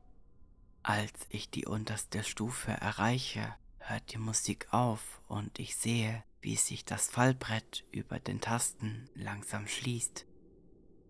Als 0.83 1.13
ich 1.29 1.49
die 1.49 1.65
unterste 1.65 2.23
Stufe 2.23 2.71
erreiche, 2.71 3.55
hört 3.79 4.13
die 4.13 4.17
Musik 4.17 4.67
auf 4.71 5.21
und 5.27 5.59
ich 5.59 5.75
sehe, 5.75 6.23
wie 6.41 6.55
sich 6.55 6.85
das 6.85 7.07
Fallbrett 7.07 7.85
über 7.91 8.19
den 8.19 8.41
Tasten 8.41 9.09
langsam 9.15 9.67
schließt. 9.67 10.25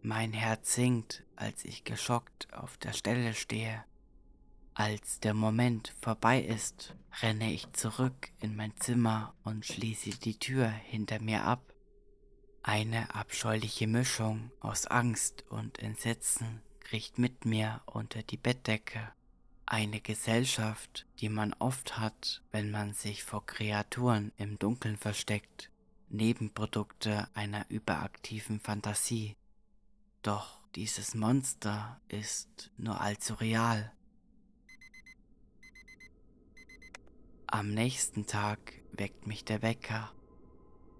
Mein 0.02 0.34
Herz 0.34 0.76
sinkt, 0.76 1.24
als 1.36 1.64
ich 1.64 1.84
geschockt 1.84 2.54
auf 2.54 2.78
der 2.78 2.94
Stelle 2.94 3.34
stehe. 3.34 3.84
Als 4.74 5.20
der 5.20 5.34
Moment 5.34 5.94
vorbei 6.02 6.42
ist, 6.42 6.96
renne 7.22 7.52
ich 7.52 7.72
zurück 7.74 8.30
in 8.40 8.56
mein 8.56 8.76
Zimmer 8.78 9.36
und 9.44 9.66
schließe 9.66 10.12
die 10.12 10.40
Tür 10.40 10.68
hinter 10.68 11.22
mir 11.22 11.44
ab. 11.44 11.74
Eine 12.64 13.14
abscheuliche 13.16 13.88
Mischung 13.88 14.52
aus 14.60 14.88
Angst 14.88 15.46
und 15.50 15.80
Entsetzen 15.80 16.62
kriecht 16.80 17.18
mit 17.18 17.46
mir 17.46 17.82
unter 17.86 18.24
die 18.24 18.38
Bettdecke 18.38 19.12
eine 19.72 20.02
Gesellschaft, 20.02 21.06
die 21.20 21.30
man 21.30 21.54
oft 21.54 21.98
hat, 21.98 22.44
wenn 22.52 22.72
man 22.72 22.94
sich 22.94 23.24
vor 23.24 23.46
Kreaturen 23.46 24.34
im 24.38 24.60
Dunkeln 24.60 24.98
versteckt, 24.98 25.72
Nebenprodukte 26.10 27.30
einer 27.34 27.66
überaktiven 27.70 28.60
Fantasie. 28.60 29.38
Doch 30.24 30.60
dieses 30.76 31.16
Monster 31.16 32.02
ist 32.10 32.70
nur 32.76 33.00
allzu 33.00 33.36
real. 33.36 33.94
Am 37.48 37.70
nächsten 37.70 38.28
Tag 38.28 38.74
weckt 38.92 39.26
mich 39.26 39.46
der 39.46 39.62
Wecker 39.62 40.12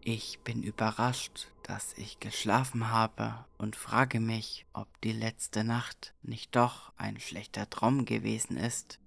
ich 0.04 0.40
bin 0.40 0.64
überrascht, 0.64 1.51
dass 1.64 1.94
ich 1.98 2.20
geschlafen 2.20 2.90
habe 2.90 3.46
und 3.58 3.76
frage 3.76 4.20
mich, 4.20 4.66
ob 4.74 4.88
die 5.02 5.12
letzte 5.12 5.64
Nacht 5.64 6.14
nicht 6.22 6.56
doch 6.56 6.92
ein 6.98 7.20
schlechter 7.20 7.70
Traum 7.70 8.06
gewesen 8.06 8.58
ist. 8.58 9.00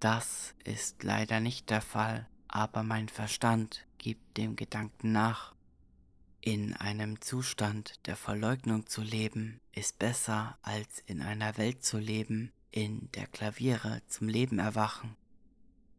Das 0.00 0.54
ist 0.64 1.02
leider 1.02 1.40
nicht 1.40 1.70
der 1.70 1.82
Fall, 1.82 2.28
aber 2.48 2.82
mein 2.82 3.08
Verstand 3.08 3.86
gibt 3.98 4.36
dem 4.36 4.56
Gedanken 4.56 5.12
nach. 5.12 5.54
In 6.40 6.74
einem 6.74 7.20
Zustand 7.20 8.06
der 8.06 8.16
Verleugnung 8.16 8.86
zu 8.86 9.02
leben, 9.02 9.60
ist 9.72 9.98
besser 9.98 10.58
als 10.62 11.00
in 11.06 11.20
einer 11.22 11.56
Welt 11.58 11.84
zu 11.84 11.98
leben, 11.98 12.52
in 12.70 13.10
der 13.12 13.26
Klaviere 13.26 14.02
zum 14.06 14.28
Leben 14.28 14.58
erwachen. 14.58 15.16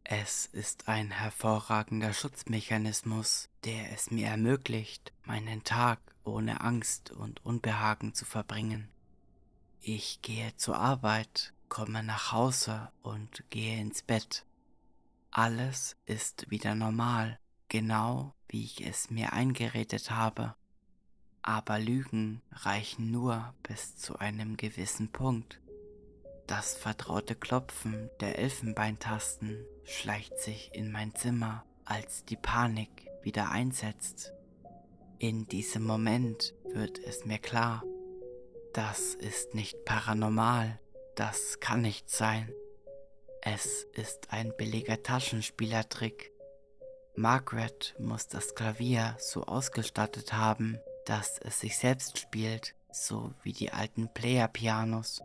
Es 0.10 0.46
ist 0.46 0.88
ein 0.88 1.12
hervorragender 1.12 2.14
Schutzmechanismus, 2.14 3.50
der 3.66 3.92
es 3.92 4.10
mir 4.10 4.28
ermöglicht, 4.28 5.12
meinen 5.26 5.66
Tag 5.66 6.00
ohne 6.24 6.62
Angst 6.62 7.12
und 7.12 7.46
Unbehagen 7.46 8.14
zu 8.14 8.24
verbringen. 8.24 8.88
Ich 9.82 10.22
gehe 10.22 10.56
zur 10.56 10.78
Arbeit, 10.78 11.54
komme 11.68 12.04
nach 12.04 12.32
Hause 12.32 12.90
und 13.02 13.44
gehe 13.50 13.82
ins 13.82 14.02
Bett. 14.02 14.46
Alles 15.30 15.98
ist 16.06 16.50
wieder 16.50 16.74
normal, 16.74 17.38
genau 17.68 18.34
wie 18.48 18.64
ich 18.64 18.88
es 18.88 19.10
mir 19.10 19.34
eingeredet 19.34 20.10
habe. 20.10 20.56
Aber 21.42 21.80
Lügen 21.80 22.42
reichen 22.54 23.12
nur 23.12 23.54
bis 23.62 23.98
zu 23.98 24.18
einem 24.20 24.56
gewissen 24.56 25.12
Punkt. 25.12 25.60
Das 26.48 26.76
vertraute 26.76 27.36
Klopfen 27.36 28.10
der 28.22 28.40
Elfenbeintasten 28.40 29.66
schleicht 29.84 30.40
sich 30.40 30.72
in 30.74 30.94
mein 30.94 31.14
Zimmer, 31.14 31.66
als 31.84 32.24
die 32.24 32.38
Panik 32.38 33.10
wieder 33.22 33.52
einsetzt. 33.52 34.32
In 35.20 35.48
diesem 35.48 35.84
Moment 35.84 36.54
wird 36.64 37.00
es 37.00 37.26
mir 37.26 37.38
klar, 37.38 37.84
das 38.74 39.14
ist 39.14 39.56
nicht 39.56 39.84
paranormal, 39.84 40.80
das 41.16 41.60
kann 41.60 41.82
nicht 41.82 42.10
sein. 42.10 42.50
Es 43.42 43.84
ist 43.94 44.32
ein 44.32 44.54
billiger 44.56 45.04
Taschenspielertrick. 45.04 46.32
Margaret 47.16 47.96
muss 48.00 48.28
das 48.28 48.56
Klavier 48.56 49.18
so 49.20 49.44
ausgestattet 49.44 50.32
haben, 50.32 50.80
dass 51.06 51.40
es 51.40 51.60
sich 51.60 51.78
selbst 51.78 52.20
spielt, 52.20 52.74
so 52.92 53.34
wie 53.44 53.54
die 53.54 53.72
alten 53.72 54.14
Player-Pianos. 54.14 55.22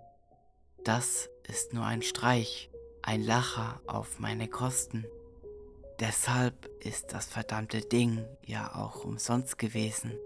Das 0.84 1.30
ist 1.44 1.72
nur 1.72 1.84
ein 1.84 2.02
Streich, 2.02 2.68
ein 3.02 3.22
Lacher 3.22 3.80
auf 3.86 4.18
meine 4.18 4.48
Kosten. 4.48 5.06
Deshalb 6.00 6.66
ist 6.84 7.12
das 7.12 7.26
verdammte 7.26 7.82
Ding 7.82 8.24
ja 8.44 8.74
auch 8.74 9.04
umsonst 9.04 9.58
gewesen. 9.58 10.18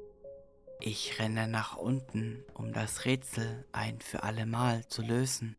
Ich 0.81 1.19
renne 1.19 1.47
nach 1.47 1.77
unten, 1.77 2.43
um 2.55 2.73
das 2.73 3.05
Rätsel 3.05 3.67
ein 3.73 4.01
für 4.01 4.23
allemal 4.23 4.87
zu 4.89 5.03
lösen. 5.03 5.57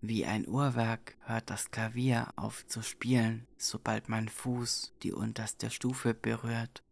Wie 0.00 0.24
ein 0.24 0.46
Uhrwerk 0.46 1.16
hört 1.22 1.50
das 1.50 1.72
Klavier 1.72 2.28
auf 2.36 2.64
zu 2.68 2.82
spielen, 2.82 3.48
sobald 3.56 4.08
mein 4.08 4.28
Fuß 4.28 4.92
die 5.02 5.12
unterste 5.12 5.70
Stufe 5.70 6.14
berührt. 6.14 6.84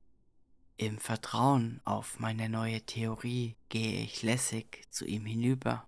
Im 0.77 0.99
Vertrauen 0.99 1.81
auf 1.85 2.19
meine 2.19 2.49
neue 2.49 2.81
Theorie 2.81 3.55
gehe 3.69 4.03
ich 4.03 4.25
lässig 4.25 4.83
zu 4.91 5.05
ihm 5.05 5.25
hinüber. 5.25 5.87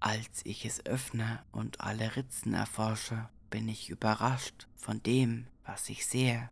Als 0.00 0.44
ich 0.44 0.64
es 0.64 0.86
öffne 0.86 1.44
und 1.50 1.80
alle 1.80 2.14
Ritzen 2.14 2.54
erforsche, 2.54 3.28
bin 3.50 3.68
ich 3.68 3.90
überrascht 3.90 4.68
von 4.76 5.02
dem, 5.02 5.46
was 5.64 5.88
ich 5.88 6.06
sehe. 6.06 6.50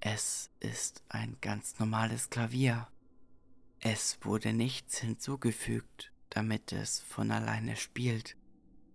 Es 0.00 0.50
ist 0.60 1.02
ein 1.08 1.36
ganz 1.40 1.78
normales 1.78 2.28
Klavier. 2.30 2.88
Es 3.80 4.18
wurde 4.22 4.52
nichts 4.52 4.98
hinzugefügt, 4.98 6.12
damit 6.28 6.72
es 6.72 7.00
von 7.00 7.30
alleine 7.30 7.76
spielt. 7.76 8.36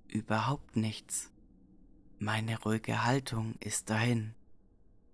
Überhaupt 0.08 0.76
nichts. 0.76 1.32
Meine 2.20 2.60
ruhige 2.62 3.04
Haltung 3.04 3.56
ist 3.60 3.90
dahin. 3.90 4.36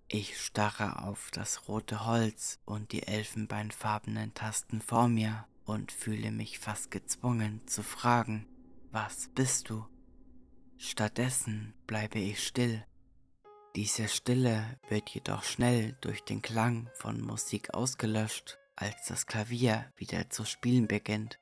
Ich 0.07 0.41
starre 0.41 1.03
auf 1.03 1.31
das 1.31 1.69
rote 1.69 2.05
Holz 2.05 2.59
und 2.65 2.91
die 2.91 3.03
elfenbeinfarbenen 3.03 4.33
Tasten 4.33 4.81
vor 4.81 5.07
mir 5.07 5.47
und 5.65 5.91
fühle 5.91 6.31
mich 6.31 6.59
fast 6.59 6.91
gezwungen 6.91 7.65
zu 7.67 7.83
fragen, 7.83 8.47
was 8.91 9.29
bist 9.33 9.69
du? 9.69 9.85
Stattdessen 10.77 11.73
bleibe 11.87 12.19
ich 12.19 12.45
still. 12.45 12.85
Diese 13.75 14.09
Stille 14.09 14.79
wird 14.89 15.09
jedoch 15.09 15.43
schnell 15.43 15.95
durch 16.01 16.23
den 16.23 16.41
Klang 16.41 16.89
von 16.95 17.21
Musik 17.21 17.73
ausgelöscht, 17.73 18.57
als 18.75 19.05
das 19.05 19.27
Klavier 19.27 19.93
wieder 19.95 20.29
zu 20.29 20.43
spielen 20.43 20.87
beginnt. 20.87 21.39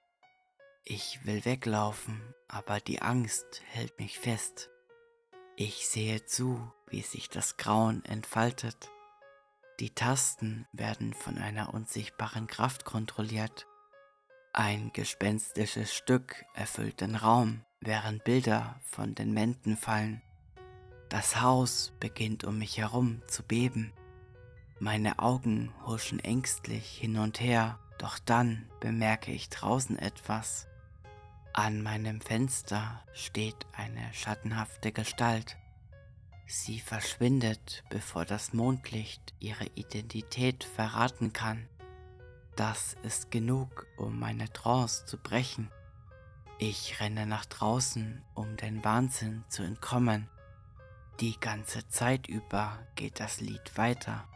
Ich 0.83 1.25
will 1.25 1.43
weglaufen, 1.45 2.21
aber 2.47 2.79
die 2.79 3.01
Angst 3.01 3.61
hält 3.65 3.97
mich 3.99 4.19
fest. 4.19 4.69
Ich 5.55 5.87
sehe 5.87 6.25
zu, 6.25 6.71
wie 6.87 7.01
sich 7.01 7.29
das 7.29 7.57
Grauen 7.57 8.05
entfaltet. 8.05 8.89
Die 9.79 9.89
Tasten 9.89 10.67
werden 10.71 11.13
von 11.13 11.37
einer 11.37 11.73
unsichtbaren 11.73 12.47
Kraft 12.47 12.85
kontrolliert 12.85 13.65
ein 14.53 14.91
gespenstisches 14.93 15.93
Stück 15.93 16.45
erfüllt 16.53 17.01
den 17.01 17.15
Raum, 17.15 17.61
während 17.81 18.23
Bilder 18.23 18.79
von 18.83 19.15
den 19.15 19.35
Wänden 19.35 19.77
fallen. 19.77 20.21
Das 21.09 21.41
Haus 21.41 21.93
beginnt 21.99 22.43
um 22.43 22.59
mich 22.59 22.77
herum 22.77 23.21
zu 23.27 23.43
beben. 23.43 23.93
Meine 24.79 25.19
Augen 25.19 25.73
huschen 25.85 26.19
ängstlich 26.19 26.97
hin 26.97 27.17
und 27.17 27.39
her, 27.39 27.79
doch 27.97 28.19
dann 28.19 28.69
bemerke 28.79 29.31
ich 29.31 29.49
draußen 29.49 29.99
etwas. 29.99 30.67
An 31.53 31.81
meinem 31.81 32.21
Fenster 32.21 33.03
steht 33.13 33.65
eine 33.73 34.13
schattenhafte 34.13 34.91
Gestalt. 34.91 35.57
Sie 36.47 36.79
verschwindet, 36.79 37.83
bevor 37.89 38.25
das 38.25 38.53
Mondlicht 38.53 39.33
ihre 39.39 39.65
Identität 39.75 40.63
verraten 40.63 41.33
kann. 41.33 41.67
Das 42.59 42.97
ist 43.03 43.31
genug, 43.31 43.87
um 43.95 44.19
meine 44.19 44.51
Trance 44.51 45.05
zu 45.05 45.17
brechen. 45.17 45.71
Ich 46.57 46.99
renne 46.99 47.25
nach 47.25 47.45
draußen, 47.45 48.21
um 48.35 48.57
den 48.57 48.83
Wahnsinn 48.83 49.45
zu 49.47 49.63
entkommen. 49.63 50.27
Die 51.21 51.39
ganze 51.39 51.87
Zeit 51.87 52.27
über 52.27 52.85
geht 52.95 53.21
das 53.21 53.39
Lied 53.39 53.77
weiter. 53.77 54.27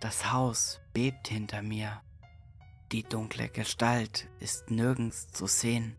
Das 0.00 0.32
Haus 0.32 0.80
bebt 0.94 1.28
hinter 1.28 1.60
mir. 1.60 2.00
Die 2.92 3.02
dunkle 3.02 3.50
Gestalt 3.50 4.26
ist 4.40 4.70
nirgends 4.70 5.28
zu 5.30 5.46
sehen. 5.46 5.98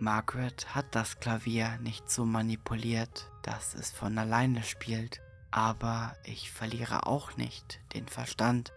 Margaret 0.00 0.74
hat 0.74 0.92
das 0.92 1.20
Klavier 1.20 1.78
nicht 1.82 2.10
so 2.10 2.24
manipuliert, 2.24 3.30
dass 3.42 3.76
es 3.76 3.92
von 3.92 4.18
alleine 4.18 4.64
spielt, 4.64 5.20
aber 5.52 6.16
ich 6.24 6.50
verliere 6.50 7.06
auch 7.06 7.36
nicht 7.36 7.78
den 7.94 8.08
Verstand. 8.08 8.72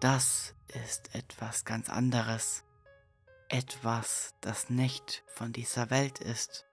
Das 0.00 0.54
ist 0.86 1.14
etwas 1.14 1.66
ganz 1.66 1.90
anderes. 1.90 2.64
Etwas, 3.50 4.34
das 4.40 4.70
nicht 4.70 5.22
von 5.26 5.52
dieser 5.52 5.90
Welt 5.90 6.20
ist. 6.20 6.64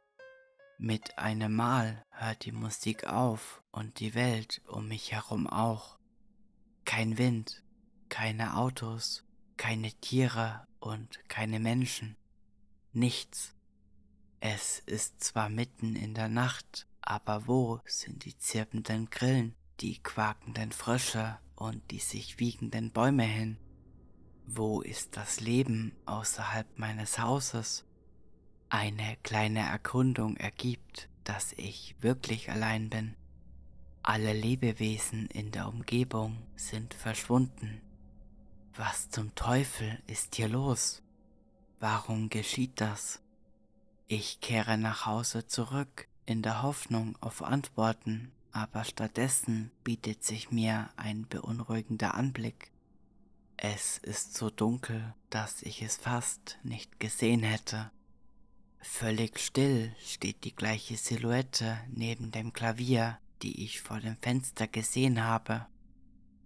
Mit 0.78 1.18
einem 1.18 1.54
Mal 1.54 2.06
hört 2.12 2.46
die 2.46 2.54
Musik 2.54 3.06
auf 3.06 3.62
und 3.72 4.00
die 4.00 4.16
Welt 4.16 4.62
um 4.66 4.88
mich 4.88 5.12
herum 5.12 5.46
auch. 5.46 6.00
Kein 6.86 7.18
Wind, 7.18 7.66
keine 8.08 8.56
Autos, 8.56 9.26
keine 9.58 9.92
Tiere 9.92 10.66
und 10.80 11.28
keine 11.28 11.60
Menschen. 11.60 12.16
Nichts. 12.94 13.56
Es 14.40 14.80
ist 14.86 15.22
zwar 15.22 15.50
mitten 15.50 15.98
in 15.98 16.14
der 16.14 16.30
Nacht, 16.30 16.88
aber 17.02 17.46
wo 17.46 17.82
sind 17.86 18.24
die 18.24 18.38
zirpenden 18.38 19.10
Grillen, 19.10 19.54
die 19.80 20.00
quakenden 20.00 20.72
Frösche 20.72 21.38
und 21.56 21.92
die 21.92 22.00
sich 22.00 22.40
wiegenden 22.40 22.92
Bäume 22.92 23.24
hin? 23.24 23.58
Wo 24.46 24.82
ist 24.82 25.18
das 25.18 25.40
Leben 25.40 25.96
außerhalb 26.06 26.68
meines 26.78 27.20
Hauses? 27.20 27.86
Eine 28.70 29.18
kleine 29.24 29.60
Erkundung 29.60 30.38
ergibt, 30.38 31.10
dass 31.24 31.54
ich 31.54 31.96
wirklich 32.00 32.50
allein 32.50 32.90
bin. 32.90 33.16
Alle 34.04 34.34
Lebewesen 34.34 35.28
in 35.28 35.52
der 35.52 35.68
Umgebung 35.68 36.42
sind 36.56 36.94
verschwunden. 36.94 37.82
Was 38.74 39.10
zum 39.10 39.36
Teufel 39.36 40.02
ist 40.08 40.36
hier 40.36 40.48
los? 40.48 41.04
Warum 41.80 42.30
geschieht 42.30 42.80
das? 42.80 43.22
Ich 44.08 44.40
kehre 44.40 44.78
nach 44.78 45.06
Hause 45.06 45.48
zurück 45.48 46.08
in 46.26 46.42
der 46.42 46.62
Hoffnung 46.62 47.18
auf 47.22 47.44
Antworten 47.44 48.32
aber 48.58 48.84
stattdessen 48.84 49.70
bietet 49.84 50.24
sich 50.24 50.50
mir 50.50 50.90
ein 50.98 51.28
beunruhigender 51.28 52.16
Anblick. 52.16 52.72
Es 53.56 54.00
ist 54.00 54.34
so 54.34 54.50
dunkel, 54.50 55.14
dass 55.30 55.62
ich 55.62 55.84
es 55.84 55.98
fast 55.98 56.58
nicht 56.64 57.00
gesehen 57.00 57.44
hätte. 57.44 57.92
Völlig 58.80 59.38
still 59.38 59.96
steht 60.04 60.44
die 60.44 60.56
gleiche 60.56 60.98
Silhouette 60.98 61.78
neben 61.94 62.32
dem 62.32 62.52
Klavier, 62.52 63.20
die 63.44 63.64
ich 63.64 63.82
vor 63.82 64.00
dem 64.00 64.18
Fenster 64.18 64.68
gesehen 64.68 65.24
habe. 65.24 65.68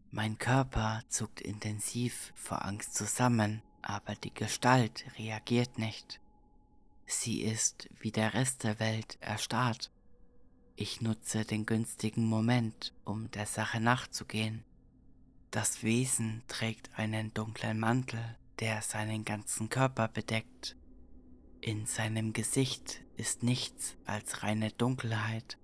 Mein 0.10 0.38
Körper 0.38 1.04
zuckt 1.08 1.40
intensiv 1.40 2.34
vor 2.36 2.66
Angst 2.66 2.94
zusammen, 2.94 3.62
aber 3.82 4.16
die 4.16 4.34
Gestalt 4.34 5.06
reagiert 5.18 5.78
nicht. 5.78 6.20
Sie 7.06 7.42
ist 7.42 7.88
wie 8.02 8.12
der 8.12 8.34
Rest 8.34 8.66
der 8.66 8.82
Welt 8.82 9.18
erstarrt. 9.22 9.92
Ich 10.76 11.02
nutze 11.02 11.46
den 11.46 11.66
günstigen 11.66 12.26
Moment, 12.26 12.94
um 13.06 13.30
der 13.32 13.46
Sache 13.46 13.80
nachzugehen. 13.80 14.64
Das 15.52 15.84
Wesen 15.84 16.44
trägt 16.48 16.98
einen 16.98 17.34
dunklen 17.34 17.80
Mantel, 17.80 18.38
der 18.60 18.82
seinen 18.82 19.26
ganzen 19.26 19.70
Körper 19.70 20.08
bedeckt. 20.08 20.76
In 21.60 21.86
seinem 21.86 22.34
Gesicht 22.34 23.02
ist 23.18 23.44
nichts 23.44 23.96
als 24.06 24.44
reine 24.44 24.72
Dunkelheit. 24.72 25.58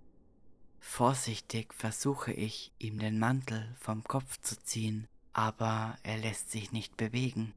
Vorsichtig 0.80 1.74
versuche 1.74 2.34
ich, 2.34 2.72
ihm 2.78 3.00
den 3.00 3.18
Mantel 3.18 3.76
vom 3.80 4.04
Kopf 4.04 4.40
zu 4.42 4.60
ziehen, 4.60 5.08
aber 5.34 5.98
er 6.04 6.18
lässt 6.18 6.52
sich 6.52 6.72
nicht 6.72 6.98
bewegen. 6.98 7.54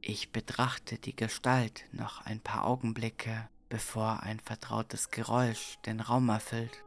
Ich 0.00 0.32
betrachte 0.32 0.98
die 0.98 1.16
Gestalt 1.16 1.84
noch 1.92 2.20
ein 2.24 2.40
paar 2.40 2.64
Augenblicke, 2.64 3.48
bevor 3.68 4.22
ein 4.22 4.40
vertrautes 4.40 5.10
Geräusch 5.10 5.78
den 5.86 6.00
Raum 6.00 6.28
erfüllt. 6.28 6.84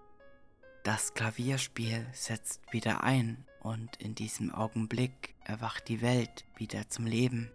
Das 0.84 1.13
Klavierspiel 1.13 2.08
setzt 2.13 2.62
wieder 2.72 3.04
ein 3.04 3.46
und 3.62 3.98
in 3.98 4.15
diesem 4.15 4.52
Augenblick 4.52 5.36
erwacht 5.44 5.88
die 5.88 6.02
Welt 6.02 6.46
wieder 6.56 6.89
zum 6.89 7.06
Leben. 7.06 7.52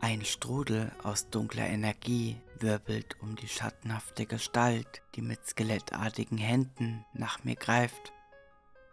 Ein 0.00 0.24
Strudel 0.24 0.90
aus 1.02 1.28
dunkler 1.28 1.66
Energie 1.66 2.40
wirbelt 2.58 3.20
um 3.20 3.36
die 3.36 3.48
schattenhafte 3.48 4.24
Gestalt, 4.24 5.02
die 5.14 5.20
mit 5.20 5.46
skelettartigen 5.46 6.38
Händen 6.38 7.04
nach 7.12 7.44
mir 7.44 7.56
greift. 7.56 8.14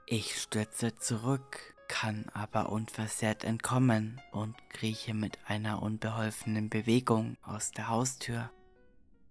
Ich 0.06 0.42
stürze 0.42 0.98
zurück, 0.98 1.76
kann 1.88 2.26
aber 2.34 2.70
unversehrt 2.70 3.46
entkommen 3.46 4.20
und 4.32 4.56
krieche 4.70 5.14
mit 5.14 5.38
einer 5.46 5.82
unbeholfenen 5.82 6.70
Bewegung 6.70 7.38
aus 7.42 7.72
der 7.72 7.88
Haustür. 7.88 8.52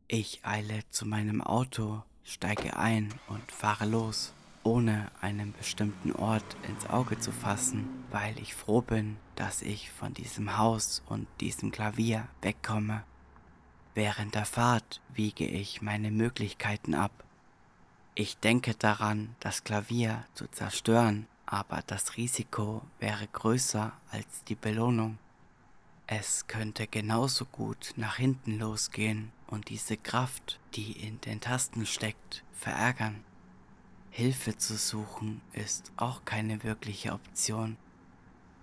Ich 0.08 0.40
eile 0.44 0.88
zu 0.90 1.04
meinem 1.04 1.40
Auto, 1.40 2.02
steige 2.22 2.76
ein 2.76 3.12
und 3.28 3.50
fahre 3.50 3.86
los 3.86 4.32
ohne 4.66 5.10
einen 5.20 5.52
bestimmten 5.52 6.12
Ort 6.12 6.56
ins 6.68 6.86
Auge 6.90 7.18
zu 7.20 7.30
fassen, 7.30 7.88
weil 8.10 8.38
ich 8.40 8.54
froh 8.54 8.80
bin, 8.82 9.16
dass 9.36 9.62
ich 9.62 9.90
von 9.90 10.12
diesem 10.12 10.58
Haus 10.58 11.02
und 11.06 11.28
diesem 11.40 11.70
Klavier 11.70 12.26
wegkomme. 12.42 13.04
Während 13.94 14.34
der 14.34 14.44
Fahrt 14.44 15.00
wiege 15.14 15.46
ich 15.46 15.82
meine 15.82 16.10
Möglichkeiten 16.10 16.94
ab. 16.94 17.24
Ich 18.14 18.38
denke 18.38 18.74
daran, 18.74 19.36
das 19.40 19.62
Klavier 19.62 20.24
zu 20.34 20.48
zerstören, 20.48 21.26
aber 21.46 21.82
das 21.86 22.16
Risiko 22.16 22.82
wäre 22.98 23.28
größer 23.28 23.92
als 24.10 24.44
die 24.44 24.56
Belohnung. 24.56 25.18
Es 26.08 26.46
könnte 26.48 26.86
genauso 26.86 27.44
gut 27.44 27.92
nach 27.96 28.16
hinten 28.16 28.58
losgehen 28.58 29.32
und 29.46 29.68
diese 29.68 29.96
Kraft, 29.96 30.60
die 30.74 30.92
in 30.92 31.20
den 31.20 31.40
Tasten 31.40 31.86
steckt, 31.86 32.44
verärgern. 32.52 33.24
Hilfe 34.10 34.56
zu 34.56 34.76
suchen 34.76 35.42
ist 35.52 35.92
auch 35.96 36.24
keine 36.24 36.62
wirkliche 36.64 37.12
Option. 37.12 37.76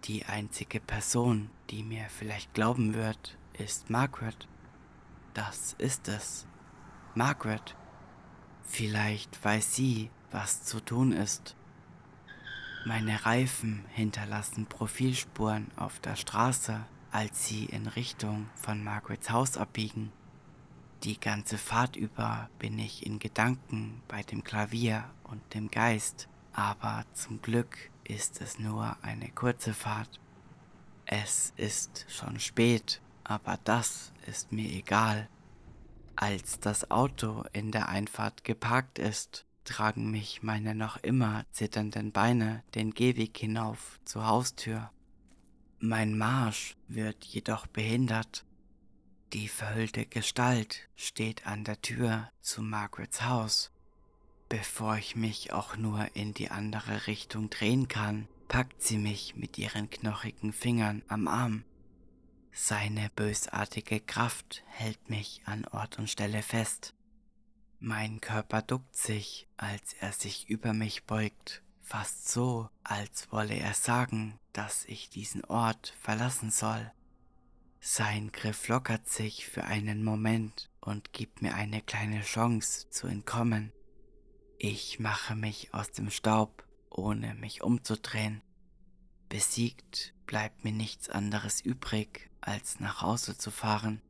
Die 0.05 0.25
einzige 0.25 0.79
Person, 0.79 1.49
die 1.69 1.83
mir 1.83 2.05
vielleicht 2.09 2.53
glauben 2.53 2.93
wird, 2.93 3.37
ist 3.53 3.89
Margaret. 3.89 4.47
Das 5.33 5.75
ist 5.77 6.07
es. 6.07 6.47
Margaret. 7.15 7.75
Vielleicht 8.63 9.43
weiß 9.43 9.75
sie, 9.75 10.09
was 10.31 10.63
zu 10.63 10.79
tun 10.79 11.11
ist. 11.11 11.55
Meine 12.85 13.25
Reifen 13.25 13.85
hinterlassen 13.89 14.65
Profilspuren 14.65 15.71
auf 15.77 15.99
der 15.99 16.15
Straße, 16.15 16.85
als 17.11 17.45
sie 17.45 17.65
in 17.65 17.87
Richtung 17.87 18.49
von 18.55 18.83
Margarets 18.83 19.29
Haus 19.29 19.55
abbiegen. 19.55 20.11
Die 21.03 21.19
ganze 21.19 21.57
Fahrt 21.57 21.97
über 21.97 22.49
bin 22.59 22.79
ich 22.79 23.05
in 23.05 23.19
Gedanken 23.19 24.01
bei 24.07 24.23
dem 24.23 24.41
Klavier 24.41 25.03
und 25.25 25.53
dem 25.53 25.69
Geist, 25.69 26.29
aber 26.53 27.03
zum 27.11 27.41
Glück 27.41 27.77
ist 28.05 28.39
es 28.39 28.57
nur 28.57 28.95
eine 29.01 29.29
kurze 29.29 29.73
Fahrt. 29.73 30.21
Es 31.05 31.51
ist 31.57 32.05
schon 32.07 32.39
spät, 32.39 33.01
aber 33.25 33.59
das 33.65 34.13
ist 34.27 34.53
mir 34.53 34.69
egal. 34.69 35.27
Als 36.15 36.61
das 36.61 36.89
Auto 36.89 37.43
in 37.51 37.73
der 37.73 37.89
Einfahrt 37.89 38.45
geparkt 38.45 38.97
ist, 38.97 39.45
tragen 39.65 40.09
mich 40.09 40.41
meine 40.41 40.73
noch 40.73 40.95
immer 41.03 41.43
zitternden 41.51 42.13
Beine 42.13 42.63
den 42.75 42.91
Gehweg 42.93 43.37
hinauf 43.37 43.99
zur 44.05 44.25
Haustür. 44.25 44.89
Mein 45.79 46.17
Marsch 46.17 46.77
wird 46.87 47.25
jedoch 47.25 47.67
behindert 47.67 48.45
die 49.33 49.47
verhüllte 49.47 50.05
Gestalt 50.05 50.87
steht 50.95 51.47
an 51.47 51.63
der 51.63 51.81
Tür 51.81 52.31
zu 52.41 52.61
Margarets 52.61 53.23
Haus. 53.23 53.71
Bevor 54.47 54.97
ich 54.97 55.15
mich 55.15 55.51
auch 55.51 55.75
nur 55.75 56.15
in 56.15 56.35
die 56.35 56.51
andere 56.51 57.07
Richtung 57.07 57.49
drehen 57.49 57.87
kann, 57.87 58.27
packt 58.47 58.83
sie 58.83 58.99
mich 58.99 59.35
mit 59.35 59.57
ihren 59.57 59.89
knochigen 59.89 60.53
Fingern 60.53 61.01
am 61.07 61.27
Arm. 61.27 61.63
Seine 62.51 63.09
bösartige 63.15 63.99
Kraft 63.99 64.63
hält 64.67 65.09
mich 65.09 65.41
an 65.45 65.65
Ort 65.65 65.97
und 65.97 66.07
Stelle 66.07 66.43
fest. 66.43 66.93
Mein 67.79 68.21
Körper 68.21 68.61
duckt 68.61 68.95
sich, 68.95 69.47
als 69.57 69.93
er 69.93 70.13
sich 70.13 70.47
über 70.47 70.73
mich 70.73 71.05
beugt, 71.05 71.63
fast 71.81 72.29
so, 72.29 72.69
als 72.83 73.31
wolle 73.31 73.55
er 73.55 73.73
sagen, 73.73 74.39
dass 74.53 74.85
ich 74.85 75.09
diesen 75.09 75.43
Ort 75.45 75.95
verlassen 75.99 76.51
soll. 76.51 76.91
Sein 77.85 78.31
Griff 78.31 78.69
lockert 78.69 79.09
sich 79.09 79.45
für 79.45 79.65
einen 79.65 80.05
Moment 80.05 80.71
und 80.79 81.11
gibt 81.11 81.41
mir 81.41 81.53
eine 81.53 81.81
kleine 81.81 82.21
Chance 82.21 82.89
zu 82.89 83.07
entkommen. 83.07 83.73
Ich 84.57 85.01
mache 85.01 85.35
mich 85.35 85.73
aus 85.73 85.91
dem 85.91 86.09
Staub, 86.09 86.65
ohne 86.89 87.35
mich 87.35 87.61
umzudrehen. 87.61 88.41
Besiegt 89.27 90.13
bleibt 90.25 90.63
mir 90.63 90.71
nichts 90.71 91.09
anderes 91.09 91.59
übrig, 91.59 92.29
als 92.39 92.79
nach 92.79 93.01
Hause 93.01 93.37
zu 93.37 93.51
fahren. 93.51 94.01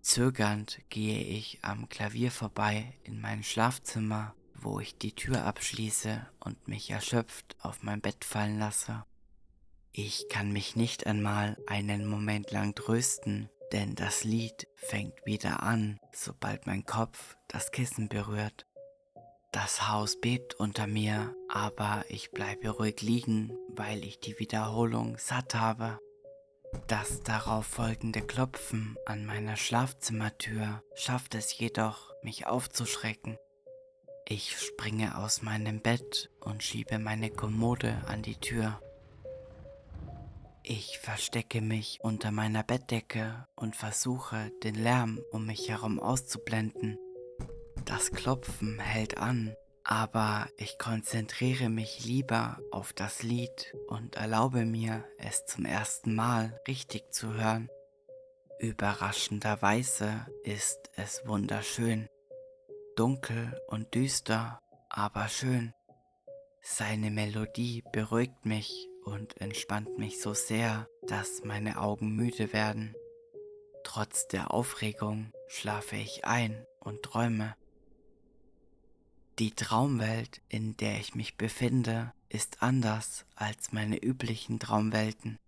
Zögernd 0.00 0.80
gehe 0.88 1.24
ich 1.24 1.58
am 1.60 1.90
Klavier 1.90 2.30
vorbei 2.30 2.96
in 3.04 3.20
mein 3.20 3.42
Schlafzimmer, 3.42 4.34
wo 4.54 4.80
ich 4.80 4.96
die 4.96 5.14
Tür 5.14 5.44
abschließe 5.44 6.26
und 6.40 6.68
mich 6.68 6.88
erschöpft 6.88 7.54
auf 7.60 7.82
mein 7.82 8.00
Bett 8.00 8.24
fallen 8.24 8.58
lasse. 8.58 9.04
Ich 9.98 10.28
kann 10.28 10.52
mich 10.52 10.76
nicht 10.76 11.06
einmal 11.06 11.56
einen 11.66 12.04
Moment 12.04 12.50
lang 12.50 12.74
trösten, 12.74 13.48
denn 13.72 13.94
das 13.94 14.24
Lied 14.24 14.68
fängt 14.74 15.24
wieder 15.24 15.62
an, 15.62 15.98
sobald 16.12 16.66
mein 16.66 16.84
Kopf 16.84 17.34
das 17.48 17.70
Kissen 17.70 18.10
berührt. 18.10 18.66
Das 19.52 19.88
Haus 19.88 20.20
bebt 20.20 20.52
unter 20.52 20.86
mir, 20.86 21.34
aber 21.48 22.04
ich 22.10 22.30
bleibe 22.30 22.68
ruhig 22.68 23.00
liegen, 23.00 23.56
weil 23.70 24.04
ich 24.04 24.20
die 24.20 24.38
Wiederholung 24.38 25.16
satt 25.16 25.54
habe. 25.54 25.98
Das 26.88 27.22
darauf 27.22 27.64
folgende 27.64 28.20
Klopfen 28.20 28.98
an 29.06 29.24
meiner 29.24 29.56
Schlafzimmertür 29.56 30.82
schafft 30.94 31.34
es 31.34 31.58
jedoch, 31.58 32.12
mich 32.22 32.46
aufzuschrecken. 32.46 33.38
Ich 34.28 34.58
springe 34.60 35.16
aus 35.16 35.40
meinem 35.40 35.80
Bett 35.80 36.28
und 36.40 36.62
schiebe 36.62 36.98
meine 36.98 37.30
Kommode 37.30 38.02
an 38.06 38.20
die 38.20 38.36
Tür. 38.36 38.78
Ich 40.68 40.98
verstecke 40.98 41.60
mich 41.60 42.00
unter 42.02 42.32
meiner 42.32 42.64
Bettdecke 42.64 43.46
und 43.54 43.76
versuche, 43.76 44.50
den 44.64 44.74
Lärm 44.74 45.20
um 45.30 45.46
mich 45.46 45.68
herum 45.68 46.00
auszublenden. 46.00 46.98
Das 47.84 48.10
Klopfen 48.10 48.80
hält 48.80 49.16
an, 49.16 49.54
aber 49.84 50.48
ich 50.56 50.76
konzentriere 50.76 51.68
mich 51.68 52.04
lieber 52.04 52.58
auf 52.72 52.92
das 52.92 53.22
Lied 53.22 53.76
und 53.86 54.16
erlaube 54.16 54.64
mir, 54.64 55.04
es 55.18 55.46
zum 55.46 55.66
ersten 55.66 56.16
Mal 56.16 56.60
richtig 56.66 57.12
zu 57.12 57.34
hören. 57.34 57.70
Überraschenderweise 58.58 60.26
ist 60.42 60.90
es 60.96 61.22
wunderschön. 61.26 62.08
Dunkel 62.96 63.56
und 63.68 63.94
düster, 63.94 64.58
aber 64.88 65.28
schön. 65.28 65.74
Seine 66.60 67.12
Melodie 67.12 67.84
beruhigt 67.92 68.44
mich 68.44 68.88
und 69.06 69.40
entspannt 69.40 69.98
mich 69.98 70.20
so 70.20 70.34
sehr, 70.34 70.88
dass 71.02 71.44
meine 71.44 71.80
Augen 71.80 72.14
müde 72.14 72.52
werden. 72.52 72.94
Trotz 73.84 74.26
der 74.26 74.52
Aufregung 74.52 75.32
schlafe 75.46 75.96
ich 75.96 76.24
ein 76.24 76.66
und 76.80 77.02
träume. 77.02 77.54
Die 79.38 79.52
Traumwelt, 79.52 80.42
in 80.48 80.76
der 80.76 80.98
ich 80.98 81.14
mich 81.14 81.36
befinde, 81.36 82.12
ist 82.28 82.62
anders 82.62 83.24
als 83.36 83.72
meine 83.72 84.02
üblichen 84.02 84.58
Traumwelten. 84.58 85.38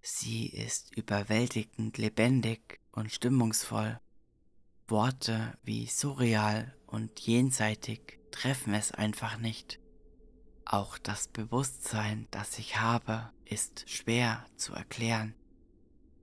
Sie 0.00 0.46
ist 0.46 0.96
überwältigend 0.96 1.98
lebendig 1.98 2.80
und 2.90 3.12
stimmungsvoll. 3.12 4.00
Worte 4.88 5.56
wie 5.62 5.86
surreal 5.86 6.74
und 6.86 7.20
jenseitig 7.20 8.18
treffen 8.32 8.74
es 8.74 8.90
einfach 8.90 9.38
nicht. 9.38 9.81
Auch 10.72 10.96
das 10.96 11.28
Bewusstsein, 11.28 12.28
das 12.30 12.58
ich 12.58 12.80
habe, 12.80 13.30
ist 13.44 13.84
schwer 13.90 14.46
zu 14.56 14.72
erklären. 14.72 15.34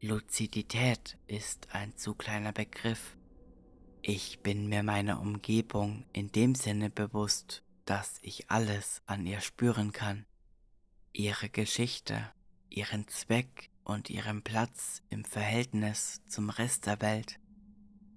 Luzidität 0.02 1.20
ist 1.28 1.68
ein 1.72 1.96
zu 1.96 2.16
kleiner 2.16 2.52
Begriff. 2.52 3.16
Ich 4.02 4.40
bin 4.40 4.68
mir 4.68 4.82
meiner 4.82 5.22
Umgebung 5.22 6.04
in 6.14 6.32
dem 6.32 6.56
Sinne 6.56 6.90
bewusst, 6.90 7.62
dass 7.86 8.18
ich 8.24 8.50
alles 8.50 9.04
an 9.06 9.28
ihr 9.28 9.40
spüren 9.40 9.92
kann. 9.92 10.26
ihre 11.14 11.50
Geschichte, 11.50 12.32
ihren 12.70 13.08
Zweck 13.08 13.70
und 13.84 14.10
ihren 14.10 14.42
Platz 14.42 15.04
im 15.10 15.26
Verhältnis 15.26 16.24
zum 16.28 16.50
Rest 16.50 16.88
der 16.88 17.02
Welt. 17.02 17.40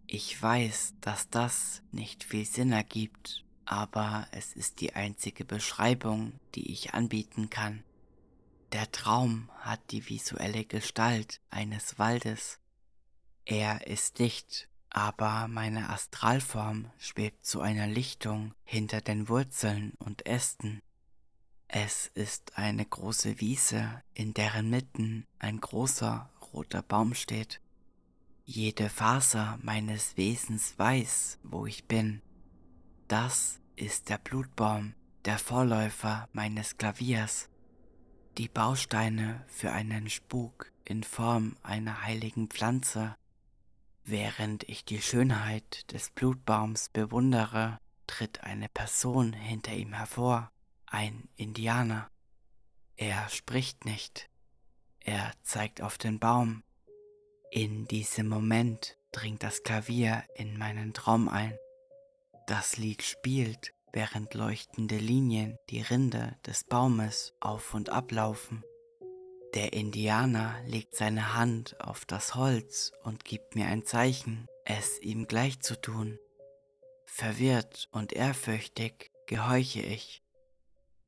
Ich 0.07 0.41
weiß, 0.41 0.95
dass 1.03 1.29
das 1.29 1.83
nicht 1.91 2.25
viel 2.25 2.47
Sinn 2.47 2.73
ergibt, 2.73 3.45
aber 3.65 4.27
es 4.33 4.53
ist 4.53 4.81
die 4.81 4.95
einzige 4.95 5.45
Beschreibung, 5.45 6.33
die 6.55 6.73
ich 6.73 6.95
anbieten 6.95 7.51
kann. 7.51 7.85
Der 8.73 8.91
Traum 8.91 9.51
hat 9.59 9.81
die 9.91 10.09
visuelle 10.09 10.65
Gestalt 10.65 11.41
eines 11.51 11.99
Waldes. 11.99 12.59
Er 13.45 13.87
ist 13.87 14.19
dicht, 14.19 14.69
aber 14.89 15.49
meine 15.49 15.91
Astralform 15.91 16.91
schwebt 16.99 17.45
zu 17.45 17.61
einer 17.61 17.87
Lichtung 17.87 18.55
hinter 18.65 19.01
den 19.01 19.29
Wurzeln 19.29 19.93
und 19.99 20.27
Ästen. 20.27 20.81
Es 21.69 22.07
ist 22.15 22.59
eine 22.59 22.85
große 22.85 23.41
Wiese, 23.41 24.03
in 24.13 24.35
deren 24.35 24.69
Mitten 24.69 25.27
ein 25.39 25.61
großer 25.61 26.29
roter 26.53 26.83
Baum 26.83 27.15
steht. 27.15 27.61
Jede 28.45 28.91
Faser 28.91 29.59
meines 29.63 30.17
Wesens 30.17 30.79
weiß, 30.79 31.39
wo 31.43 31.65
ich 31.65 31.85
bin. 31.85 32.21
Das 33.13 33.61
ist 33.77 34.09
der 34.09 34.17
Blutbaum, 34.17 34.95
der 35.27 35.37
Vorläufer 35.37 36.31
meines 36.33 36.79
Klaviers. 36.79 37.51
Die 38.39 38.49
Bausteine 38.49 39.45
für 39.49 39.71
einen 39.71 40.09
Spuk 40.09 40.73
in 40.87 41.03
Form 41.03 41.59
einer 41.63 42.05
heiligen 42.05 42.49
Pflanze. 42.49 43.15
Während 44.03 44.67
ich 44.67 44.87
die 44.87 45.03
Schönheit 45.03 45.93
des 45.93 46.09
Blutbaums 46.09 46.89
bewundere, 46.89 47.79
tritt 48.07 48.45
eine 48.45 48.71
Person 48.71 49.35
hinter 49.35 49.75
ihm 49.75 49.93
hervor 49.93 50.51
ein 50.87 51.29
Indianer. 51.37 52.11
Er 52.97 53.29
spricht 53.29 53.85
nicht. 53.85 54.31
Er 55.01 55.33
zeigt 55.43 55.83
auf 55.83 55.99
den 55.99 56.19
Baum. 56.19 56.63
In 57.51 57.87
diesem 57.89 58.29
Moment 58.29 58.97
dringt 59.13 59.43
das 59.43 59.63
Klavier 59.65 60.25
in 60.35 60.57
meinen 60.57 60.95
Traum 60.95 61.29
ein. 61.29 61.59
Das 62.47 62.77
Lied 62.77 63.03
spielt, 63.03 63.73
während 63.93 64.35
leuchtende 64.35 64.97
Linien 64.97 65.59
die 65.71 65.81
Rinde 65.81 66.37
des 66.47 66.65
Baumes 66.65 67.35
auf 67.41 67.75
und 67.75 67.91
ablaufen. 67.91 68.65
Der 69.55 69.75
Indianer 69.75 70.57
legt 70.67 70.97
seine 70.97 71.35
Hand 71.35 71.79
auf 71.81 72.05
das 72.05 72.35
Holz 72.35 72.93
und 73.05 73.25
gibt 73.25 73.55
mir 73.55 73.67
ein 73.67 73.85
Zeichen, 73.85 74.47
es 74.65 74.99
ihm 75.01 75.27
gleich 75.27 75.61
zu 75.61 75.81
tun. 75.81 76.19
Verwirrt 77.05 77.89
und 77.93 78.13
ehrfürchtig 78.13 79.13
gehorche 79.27 79.83
ich. 79.83 80.23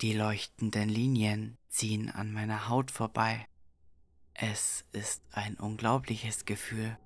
Die 0.03 0.13
leuchtenden 0.13 0.89
Linien 0.89 1.57
ziehen 1.69 2.11
an 2.11 2.33
meiner 2.33 2.69
Haut 2.69 2.91
vorbei. 2.91 3.47
Es 4.35 4.85
ist 4.93 5.23
ein 5.33 5.57
unglaubliches 5.57 6.45
Gefühl. 6.45 6.99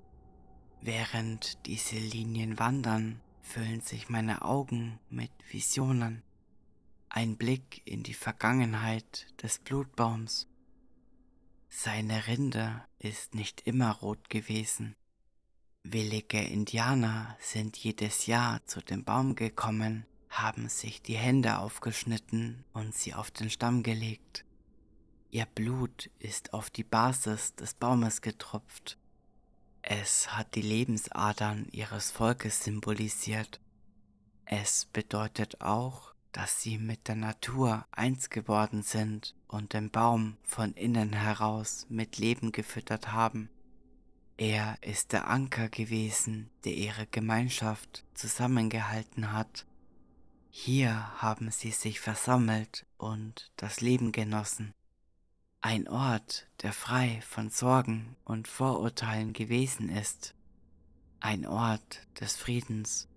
Während 0.81 1.67
diese 1.67 1.97
Linien 1.97 2.59
wandern, 2.59 3.21
füllen 3.49 3.81
sich 3.81 4.09
meine 4.09 4.43
Augen 4.43 5.01
mit 5.11 5.33
Visionen. 5.51 6.23
Ein 7.09 7.37
Blick 7.37 7.83
in 7.85 8.03
die 8.03 8.15
Vergangenheit 8.15 9.27
des 9.43 9.59
Blutbaums. 9.59 10.47
Seine 11.69 12.27
Rinde 12.27 12.85
ist 12.99 13.35
nicht 13.35 13.63
immer 13.63 13.93
rot 13.93 14.31
gewesen. 14.31 14.95
Willige 15.83 16.41
Indianer 16.41 17.37
sind 17.41 17.77
jedes 17.77 18.27
Jahr 18.27 18.65
zu 18.67 18.81
dem 18.81 19.05
Baum 19.05 19.35
gekommen 19.35 20.07
haben 20.31 20.69
sich 20.69 21.03
die 21.03 21.17
Hände 21.17 21.59
aufgeschnitten 21.59 22.65
und 22.73 22.95
sie 22.95 23.15
auf 23.15 23.31
den 23.31 23.51
Stamm 23.51 23.83
gelegt. 23.83 24.45
Ihr 25.31 25.47
Blut 25.47 26.11
ist 26.19 26.53
auf 26.55 26.71
die 26.71 26.85
Basis 26.85 27.55
des 27.55 27.75
Baumes 27.75 28.23
getropft. 28.23 28.98
Es 29.91 30.37
hat 30.37 30.55
die 30.55 30.61
Lebensadern 30.61 31.67
ihres 31.71 32.11
Volkes 32.11 32.63
symbolisiert. 32.63 33.59
Es 34.45 34.85
bedeutet 34.85 35.63
auch, 35.63 36.13
dass 36.31 36.61
sie 36.61 36.77
mit 36.77 37.09
der 37.09 37.17
Natur 37.17 37.87
eins 37.91 38.29
geworden 38.29 38.83
sind 38.83 39.35
und 39.47 39.73
den 39.73 39.91
Baum 39.91 40.37
von 40.43 40.75
innen 40.75 41.15
heraus 41.15 41.87
mit 41.89 42.19
Leben 42.19 42.53
gefüttert 42.53 43.13
haben. 43.13 43.49
Er 44.37 44.77
ist 44.83 45.13
der 45.13 45.27
Anker 45.27 45.71
gewesen, 45.71 46.51
der 46.65 46.75
ihre 46.75 47.07
Gemeinschaft 47.07 48.05
zusammengehalten 48.13 49.33
hat 49.33 49.65
hier 50.61 51.23
haben 51.23 51.51
sie 51.51 51.71
sich 51.71 52.01
versammelt 52.01 52.85
und 52.97 53.53
das 53.57 53.81
Leben 53.81 54.11
genossen. 54.11 54.75
Ein 55.61 55.89
Ort, 55.89 56.47
der 56.63 56.73
frei 56.73 57.21
von 57.21 57.51
Sorgen 57.51 58.17
und 58.25 58.47
Vorurteilen 58.47 59.33
gewesen 59.33 59.89
ist. 59.89 60.37
Ein 61.19 61.47
Ort 61.47 62.07
des 62.21 62.37
Friedens. 62.37 63.09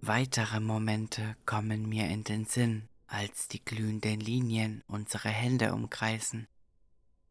Weitere 0.00 0.60
Momente 0.60 1.36
kommen 1.44 1.88
mir 1.88 2.06
in 2.08 2.22
den 2.22 2.44
Sinn, 2.44 2.88
als 3.08 3.48
die 3.48 3.64
glühenden 3.64 4.20
Linien 4.20 4.84
unsere 4.86 5.28
Hände 5.28 5.74
umkreisen. 5.74 6.46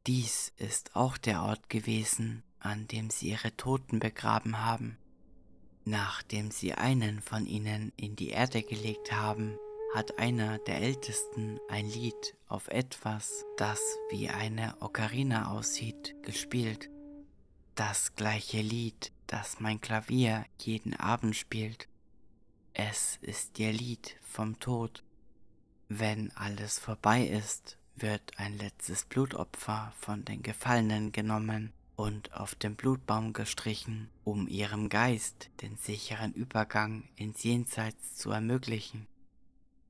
Dies 0.05 0.51
ist 0.57 0.97
auch 0.97 1.17
der 1.17 1.41
Ort 1.41 1.69
gewesen, 1.69 2.43
an 2.59 2.89
dem 2.89 3.09
sie 3.09 3.29
ihre 3.29 3.55
Toten 3.55 3.99
begraben 3.99 4.59
haben. 4.59 4.97
Nachdem 5.85 6.51
sie 6.51 6.73
einen 6.73 7.21
von 7.21 7.45
ihnen 7.45 7.93
in 7.95 8.17
die 8.17 8.31
Erde 8.31 8.63
gelegt 8.63 9.13
haben, 9.13 9.57
hat 9.95 10.19
einer 10.19 10.57
der 10.57 10.81
Ältesten 10.81 11.57
ein 11.69 11.87
Lied 11.87 12.35
auf 12.49 12.67
etwas, 12.67 13.45
das 13.55 13.79
wie 14.09 14.27
eine 14.27 14.75
Ocarina 14.81 15.51
aussieht, 15.51 16.13
gespielt. 16.21 16.89
Das 17.75 18.13
gleiche 18.13 18.59
Lied, 18.59 19.13
das 19.25 19.61
mein 19.61 19.79
Klavier 19.79 20.43
jeden 20.59 20.95
Abend 20.95 21.37
spielt. 21.37 21.87
Es 22.73 23.19
ist 23.21 23.57
ihr 23.57 23.71
Lied 23.71 24.17
vom 24.21 24.59
Tod. 24.59 25.01
Wenn 25.87 26.29
alles 26.35 26.77
vorbei 26.77 27.25
ist, 27.25 27.77
wird 27.95 28.33
ein 28.35 28.57
letztes 28.57 29.05
Blutopfer 29.05 29.93
von 29.97 30.25
den 30.25 30.43
Gefallenen 30.43 31.13
genommen 31.13 31.71
und 31.95 32.33
auf 32.33 32.53
dem 32.55 32.75
Blutbaum 32.75 33.31
gestrichen, 33.31 34.09
um 34.25 34.49
ihrem 34.49 34.89
Geist 34.89 35.51
den 35.61 35.77
sicheren 35.77 36.33
Übergang 36.33 37.07
ins 37.15 37.43
Jenseits 37.43 38.15
zu 38.15 38.31
ermöglichen. 38.31 39.07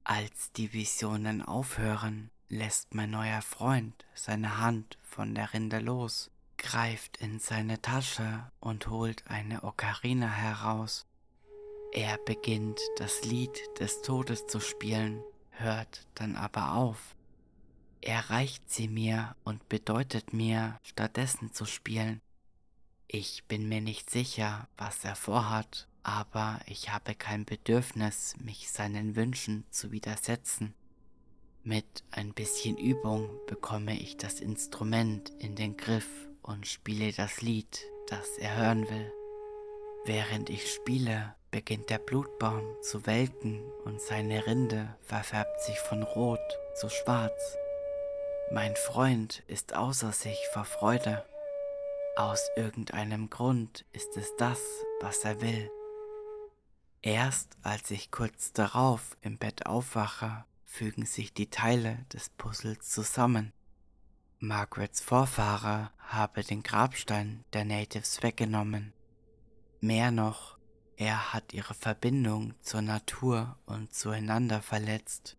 Als 0.05 0.53
die 0.53 0.71
Visionen 0.71 1.41
aufhören, 1.41 2.31
lässt 2.47 2.93
mein 2.95 3.11
neuer 3.11 3.41
Freund 3.41 4.05
seine 4.13 4.59
Hand 4.59 4.97
von 5.03 5.35
der 5.35 5.53
Rinde 5.53 5.79
los, 5.79 6.31
greift 6.57 7.17
in 7.17 7.39
seine 7.39 7.81
Tasche 7.81 8.49
und 8.61 8.87
holt 8.87 9.27
eine 9.27 9.63
Ocarina 9.63 10.29
heraus. 10.29 11.05
Er 11.91 12.17
beginnt 12.19 12.79
das 12.97 13.25
Lied 13.25 13.59
des 13.79 14.01
Todes 14.01 14.47
zu 14.47 14.61
spielen, 14.61 15.21
hört 15.49 16.07
dann 16.15 16.37
aber 16.37 16.75
auf 16.75 17.15
er 18.05 18.29
reicht 18.29 18.69
sie 18.69 18.87
mir 18.87 19.35
und 19.43 19.67
bedeutet 19.67 20.31
mir, 20.31 20.79
stattdessen 20.83 21.51
zu 21.53 21.65
spielen. 21.65 22.21
Ich 23.07 23.45
bin 23.45 23.67
mir 23.67 23.81
nicht 23.81 24.11
sicher, 24.11 24.67
was 24.77 25.03
er 25.03 25.15
vorhat, 25.15 25.87
aber 26.05 26.59
ich 26.67 26.93
habe 26.93 27.15
kein 27.15 27.45
Bedürfnis, 27.45 28.35
mich 28.37 28.69
seinen 28.71 29.15
Wünschen 29.15 29.65
zu 29.71 29.91
widersetzen. 29.91 30.75
Mit 31.63 32.03
ein 32.11 32.35
bisschen 32.35 32.77
Übung 32.77 33.27
bekomme 33.47 33.99
ich 33.99 34.15
das 34.15 34.39
Instrument 34.39 35.31
in 35.39 35.55
den 35.55 35.77
Griff 35.77 36.07
und 36.43 36.67
spiele 36.67 37.11
das 37.11 37.41
Lied, 37.41 37.87
das 38.07 38.37
er 38.37 38.55
hören 38.55 38.87
will. 38.87 39.11
Während 40.05 40.51
ich 40.51 40.71
spiele, 40.71 41.33
beginnt 41.49 41.89
der 41.89 41.97
Blutbaum 41.97 42.63
zu 42.83 43.07
welken 43.07 43.63
und 43.83 43.99
seine 43.99 44.45
Rinde 44.45 44.95
verfärbt 45.01 45.59
sich 45.61 45.79
von 45.79 46.03
rot 46.03 46.59
zu 46.75 46.87
schwarz. 46.87 47.57
Mein 48.51 48.75
Freund 48.75 49.41
ist 49.47 49.75
außer 49.75 50.11
sich 50.11 50.37
vor 50.53 50.65
Freude. 50.65 51.25
Aus 52.15 52.47
irgendeinem 52.55 53.31
Grund 53.31 53.85
ist 53.91 54.15
es 54.17 54.35
das, 54.37 54.61
was 55.01 55.25
er 55.25 55.41
will. 55.41 55.71
Erst 57.05 57.55
als 57.61 57.91
ich 57.91 58.09
kurz 58.09 58.51
darauf 58.51 59.15
im 59.21 59.37
Bett 59.37 59.67
aufwache, 59.67 60.43
fügen 60.63 61.05
sich 61.05 61.35
die 61.35 61.51
Teile 61.51 62.03
des 62.11 62.29
Puzzles 62.29 62.79
zusammen. 62.79 63.53
Margarets 64.39 65.01
Vorfahre 65.01 65.91
habe 65.99 66.43
den 66.43 66.63
Grabstein 66.63 67.45
der 67.53 67.63
Natives 67.63 68.23
weggenommen. 68.23 68.91
Mehr 69.81 70.09
noch, 70.09 70.57
er 70.97 71.31
hat 71.31 71.53
ihre 71.53 71.75
Verbindung 71.75 72.55
zur 72.61 72.81
Natur 72.81 73.55
und 73.67 73.93
zueinander 73.93 74.63
verletzt. 74.63 75.37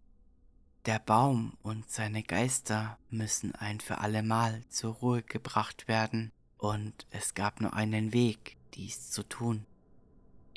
Der 0.85 1.01
Baum 1.01 1.59
und 1.64 1.91
seine 1.91 2.23
Geister 2.23 2.97
müssen 3.11 3.57
ein 3.57 3.81
für 3.81 3.99
allemal 3.99 4.62
zur 4.69 4.95
Ruhe 4.95 5.25
gebracht 5.25 5.89
werden, 5.89 6.31
und 6.59 7.09
es 7.11 7.35
gab 7.35 7.61
nur 7.61 7.75
einen 7.75 8.12
Weg, 8.12 8.57
dies 8.75 9.11
zu 9.11 9.25
tun. 9.25 9.67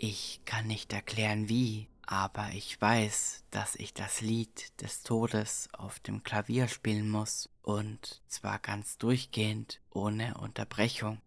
Ich 0.02 0.39
kann 0.45 0.66
nicht 0.66 0.93
erklären 0.93 1.50
wie, 1.50 1.89
aber 2.04 2.52
ich 2.54 2.80
weiß, 2.80 3.43
dass 3.52 3.76
ich 3.76 3.93
das 3.93 4.22
Lied 4.22 4.82
des 4.82 5.04
Todes 5.04 5.68
auf 5.74 6.00
dem 6.00 6.24
Klavier 6.24 6.70
spielen 6.70 7.10
muss 7.10 7.50
und 7.64 8.22
zwar 8.30 8.60
ganz 8.60 8.97
durchgehend, 8.97 9.82
ohne 9.89 10.38
Unterbrechung. 10.38 11.20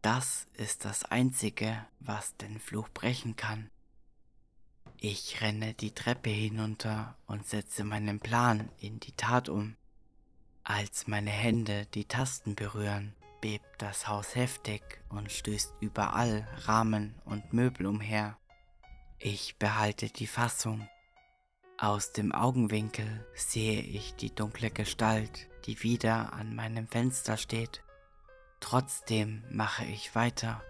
Das 0.00 0.46
ist 0.54 0.86
das 0.86 1.04
Einzige, 1.04 1.84
was 1.98 2.34
den 2.38 2.58
Fluch 2.60 2.88
brechen 2.88 3.36
kann. 3.36 3.68
Ich 4.96 5.42
renne 5.42 5.74
die 5.74 5.94
Treppe 5.94 6.30
hinunter 6.30 7.14
und 7.26 7.46
setze 7.46 7.84
meinen 7.84 8.20
Plan 8.20 8.70
in 8.78 9.00
die 9.00 9.12
Tat 9.12 9.50
um. 9.50 9.76
Als 10.64 11.08
meine 11.08 11.30
Hände 11.30 11.84
die 11.92 12.06
Tasten 12.06 12.54
berühren, 12.54 13.14
bebt 13.40 13.66
das 13.78 14.08
Haus 14.08 14.34
heftig 14.34 14.82
und 15.08 15.30
stößt 15.30 15.74
überall 15.80 16.46
Rahmen 16.64 17.14
und 17.24 17.52
Möbel 17.52 17.86
umher. 17.86 18.38
Ich 19.18 19.56
behalte 19.58 20.08
die 20.08 20.26
Fassung. 20.26 20.88
Aus 21.78 22.12
dem 22.12 22.32
Augenwinkel 22.32 23.26
sehe 23.34 23.80
ich 23.80 24.14
die 24.14 24.34
dunkle 24.34 24.70
Gestalt, 24.70 25.48
die 25.66 25.82
wieder 25.82 26.32
an 26.32 26.54
meinem 26.54 26.86
Fenster 26.88 27.36
steht. 27.36 27.82
Trotzdem 28.60 29.42
mache 29.50 29.84
ich 29.84 30.14
weiter. 30.14 30.62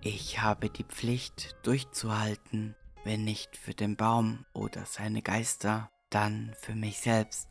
Ich 0.00 0.40
habe 0.40 0.70
die 0.70 0.84
Pflicht 0.84 1.56
durchzuhalten, 1.62 2.74
wenn 3.04 3.24
nicht 3.24 3.56
für 3.56 3.74
den 3.74 3.96
Baum 3.96 4.44
oder 4.52 4.84
seine 4.84 5.22
Geister, 5.22 5.90
dann 6.10 6.54
für 6.60 6.74
mich 6.74 7.00
selbst. 7.00 7.48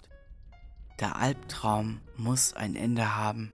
Der 1.00 1.16
Albtraum 1.16 2.02
muss 2.16 2.54
ein 2.54 2.76
Ende 2.76 3.16
haben. 3.16 3.54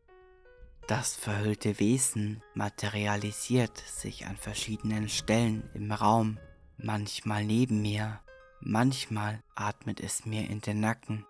Das 0.88 1.16
verhüllte 1.16 1.80
Wesen 1.80 2.44
materialisiert 2.56 3.78
sich 3.78 4.26
an 4.26 4.36
verschiedenen 4.36 5.08
Stellen 5.08 5.70
im 5.74 5.94
Raum, 5.94 6.40
manchmal 6.78 7.46
neben 7.46 7.82
mir, 7.82 8.20
manchmal 8.60 9.42
atmet 9.56 10.02
es 10.02 10.26
mir 10.26 10.50
in 10.50 10.60
den 10.60 10.82
Nacken. 10.82 11.26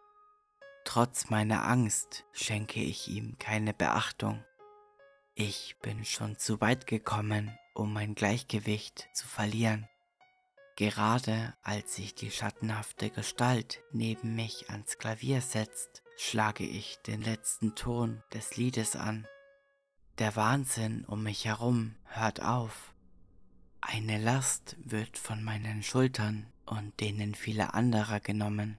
Trotz 0.85 1.29
meiner 1.29 1.67
Angst 1.67 2.25
schenke 2.31 2.81
ich 2.81 3.07
ihm 3.07 3.37
keine 3.37 3.75
Beachtung. 3.75 4.43
Ich 5.35 5.77
bin 5.81 6.03
schon 6.03 6.37
zu 6.37 6.59
weit 6.59 6.87
gekommen, 6.87 7.55
um 7.75 7.93
mein 7.93 8.15
Gleichgewicht 8.15 9.07
zu 9.13 9.27
verlieren. 9.27 9.87
Gerade 10.75 11.53
als 11.61 11.95
sich 11.95 12.15
die 12.15 12.31
schattenhafte 12.31 13.11
Gestalt 13.11 13.83
neben 13.91 14.35
mich 14.35 14.71
ans 14.71 14.97
Klavier 14.97 15.41
setzt, 15.41 16.01
schlage 16.17 16.65
ich 16.65 16.97
den 17.05 17.21
letzten 17.21 17.75
Ton 17.75 18.23
des 18.33 18.57
Liedes 18.57 18.95
an. 18.95 19.27
Der 20.19 20.35
Wahnsinn 20.35 21.05
um 21.05 21.23
mich 21.23 21.45
herum 21.45 21.95
hört 22.05 22.39
auf. 22.39 22.93
Eine 23.81 24.19
Last 24.19 24.77
wird 24.83 25.17
von 25.17 25.43
meinen 25.43 25.81
Schultern 25.81 26.45
und 26.67 26.99
denen 26.99 27.33
vieler 27.33 27.73
anderer 27.73 28.19
genommen. 28.19 28.77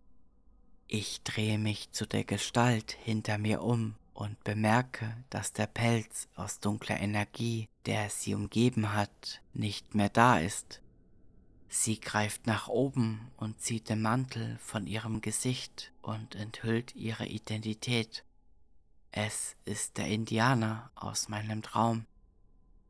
Ich 0.86 1.22
drehe 1.24 1.58
mich 1.58 1.90
zu 1.90 2.06
der 2.06 2.22
Gestalt 2.22 2.92
hinter 2.92 3.38
mir 3.38 3.62
um 3.62 3.96
und 4.12 4.44
bemerke, 4.44 5.16
dass 5.28 5.52
der 5.52 5.66
Pelz 5.66 6.28
aus 6.36 6.60
dunkler 6.60 7.00
Energie, 7.00 7.68
der 7.84 8.10
sie 8.10 8.34
umgeben 8.34 8.92
hat, 8.92 9.42
nicht 9.52 9.96
mehr 9.96 10.10
da 10.10 10.38
ist. 10.38 10.82
Sie 11.68 11.98
greift 11.98 12.46
nach 12.46 12.68
oben 12.68 13.32
und 13.36 13.60
zieht 13.60 13.88
den 13.88 14.02
Mantel 14.02 14.56
von 14.60 14.86
ihrem 14.86 15.20
Gesicht 15.20 15.92
und 16.00 16.36
enthüllt 16.36 16.94
ihre 16.94 17.26
Identität. 17.26 18.24
Es 19.16 19.54
ist 19.64 19.96
der 19.96 20.08
Indianer 20.08 20.90
aus 20.96 21.28
meinem 21.28 21.62
Traum. 21.62 22.06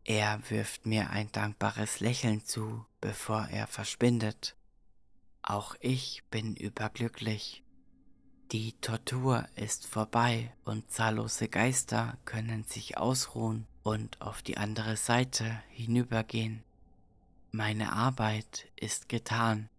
Er 0.04 0.40
wirft 0.48 0.86
mir 0.86 1.10
ein 1.10 1.30
dankbares 1.32 2.00
Lächeln 2.00 2.44
zu, 2.44 2.86
bevor 3.00 3.48
er 3.48 3.66
verschwindet. 3.66 4.56
Auch 5.42 5.74
ich 5.80 6.22
bin 6.30 6.56
überglücklich 6.56 7.64
die 8.54 8.72
Tortur 8.80 9.48
ist 9.56 9.84
vorbei 9.86 10.52
und 10.64 10.88
zahllose 10.88 11.48
Geister 11.48 12.18
können 12.24 12.62
sich 12.62 12.96
ausruhen 12.96 13.66
und 13.82 14.20
auf 14.20 14.42
die 14.42 14.58
andere 14.58 14.96
Seite 14.96 15.60
hinübergehen. 15.70 16.62
Meine 17.50 17.92
Arbeit 17.92 18.68
ist 18.76 19.08
getan. 19.08 19.70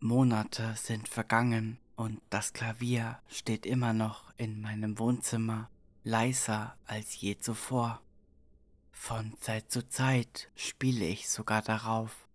Monate 0.00 0.74
sind 0.74 1.08
vergangen 1.08 1.78
und 1.96 2.20
das 2.30 2.52
Klavier 2.52 3.18
steht 3.28 3.66
immer 3.66 3.92
noch 3.92 4.32
in 4.36 4.60
meinem 4.60 4.98
Wohnzimmer, 4.98 5.68
leiser 6.04 6.76
als 6.86 7.20
je 7.20 7.38
zuvor. 7.38 8.00
Von 8.92 9.36
Zeit 9.40 9.70
zu 9.70 9.88
Zeit 9.88 10.50
spiele 10.54 11.04
ich 11.04 11.28
sogar 11.28 11.62
darauf 11.62 12.26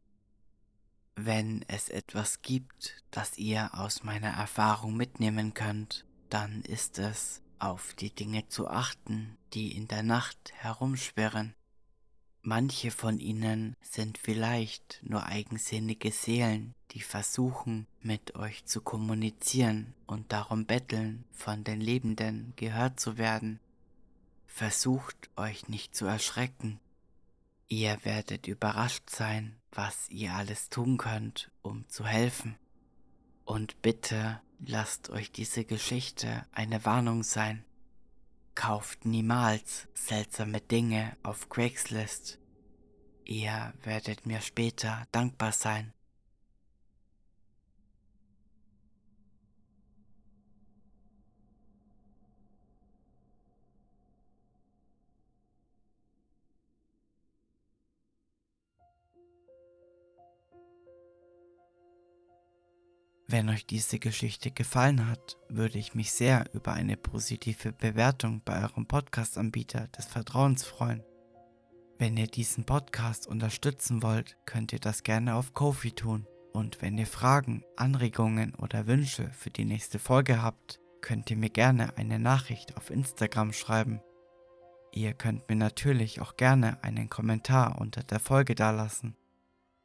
wenn 1.15 1.63
es 1.67 1.89
etwas 1.89 2.41
gibt, 2.41 3.03
das 3.11 3.37
ihr 3.37 3.71
aus 3.73 4.03
meiner 4.03 4.29
Erfahrung 4.29 4.95
mitnehmen 4.95 5.53
könnt, 5.53 6.05
dann 6.29 6.61
ist 6.63 6.99
es, 6.99 7.41
auf 7.59 7.93
die 7.93 8.09
Dinge 8.09 8.47
zu 8.47 8.67
achten, 8.67 9.37
die 9.53 9.75
in 9.75 9.87
der 9.87 10.01
Nacht 10.01 10.51
herumschwirren. 10.53 11.53
Manche 12.43 12.89
von 12.89 13.19
ihnen 13.19 13.75
sind 13.81 14.17
vielleicht 14.17 14.99
nur 15.03 15.27
eigensinnige 15.27 16.11
Seelen, 16.11 16.73
die 16.91 17.01
versuchen, 17.01 17.85
mit 18.01 18.35
euch 18.35 18.65
zu 18.65 18.81
kommunizieren 18.81 19.93
und 20.07 20.31
darum 20.31 20.65
betteln, 20.65 21.23
von 21.31 21.63
den 21.63 21.79
Lebenden 21.79 22.53
gehört 22.55 22.99
zu 22.99 23.19
werden. 23.19 23.59
Versucht 24.47 25.29
euch 25.37 25.69
nicht 25.69 25.95
zu 25.95 26.05
erschrecken. 26.05 26.79
Ihr 27.67 28.03
werdet 28.03 28.47
überrascht 28.47 29.09
sein, 29.09 29.55
was 29.71 30.09
ihr 30.09 30.33
alles 30.33 30.69
tun 30.69 30.97
könnt, 30.97 31.51
um 31.61 31.87
zu 31.89 32.05
helfen. 32.05 32.57
Und 33.45 33.81
bitte 33.83 34.41
lasst 34.59 35.09
euch 35.11 35.31
diese 35.31 35.63
Geschichte 35.63 36.45
eine 36.51 36.83
Warnung 36.85 37.23
sein. 37.23 37.63
Kauft 38.55 39.05
niemals 39.05 39.87
seltsame 39.93 40.61
Dinge 40.61 41.15
auf 41.23 41.49
Craigslist. 41.49 42.37
Ihr 43.23 43.73
werdet 43.83 44.25
mir 44.25 44.41
später 44.41 45.07
dankbar 45.11 45.51
sein. 45.51 45.93
Wenn 63.31 63.47
euch 63.47 63.65
diese 63.65 63.97
Geschichte 63.97 64.51
gefallen 64.51 65.07
hat, 65.07 65.37
würde 65.47 65.77
ich 65.77 65.95
mich 65.95 66.11
sehr 66.11 66.53
über 66.53 66.73
eine 66.73 66.97
positive 66.97 67.71
Bewertung 67.71 68.41
bei 68.43 68.61
eurem 68.61 68.85
Podcast-Anbieter 68.85 69.87
des 69.87 70.05
Vertrauens 70.05 70.65
freuen. 70.65 71.01
Wenn 71.97 72.17
ihr 72.17 72.27
diesen 72.27 72.65
Podcast 72.65 73.27
unterstützen 73.27 74.03
wollt, 74.03 74.35
könnt 74.45 74.73
ihr 74.73 74.79
das 74.79 75.03
gerne 75.03 75.35
auf 75.35 75.53
Kofi 75.53 75.93
tun. 75.93 76.27
Und 76.51 76.81
wenn 76.81 76.97
ihr 76.97 77.07
Fragen, 77.07 77.63
Anregungen 77.77 78.53
oder 78.55 78.85
Wünsche 78.85 79.31
für 79.31 79.49
die 79.49 79.63
nächste 79.63 79.97
Folge 79.97 80.41
habt, 80.43 80.81
könnt 80.99 81.31
ihr 81.31 81.37
mir 81.37 81.51
gerne 81.51 81.95
eine 81.97 82.19
Nachricht 82.19 82.75
auf 82.75 82.89
Instagram 82.89 83.53
schreiben. 83.53 84.01
Ihr 84.91 85.13
könnt 85.13 85.47
mir 85.47 85.55
natürlich 85.55 86.19
auch 86.19 86.35
gerne 86.35 86.83
einen 86.83 87.09
Kommentar 87.09 87.79
unter 87.79 88.03
der 88.03 88.19
Folge 88.19 88.55
dalassen. 88.55 89.15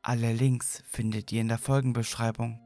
Alle 0.02 0.32
Links 0.32 0.82
findet 0.88 1.30
ihr 1.30 1.42
in 1.42 1.48
der 1.48 1.58
Folgenbeschreibung 1.58 2.65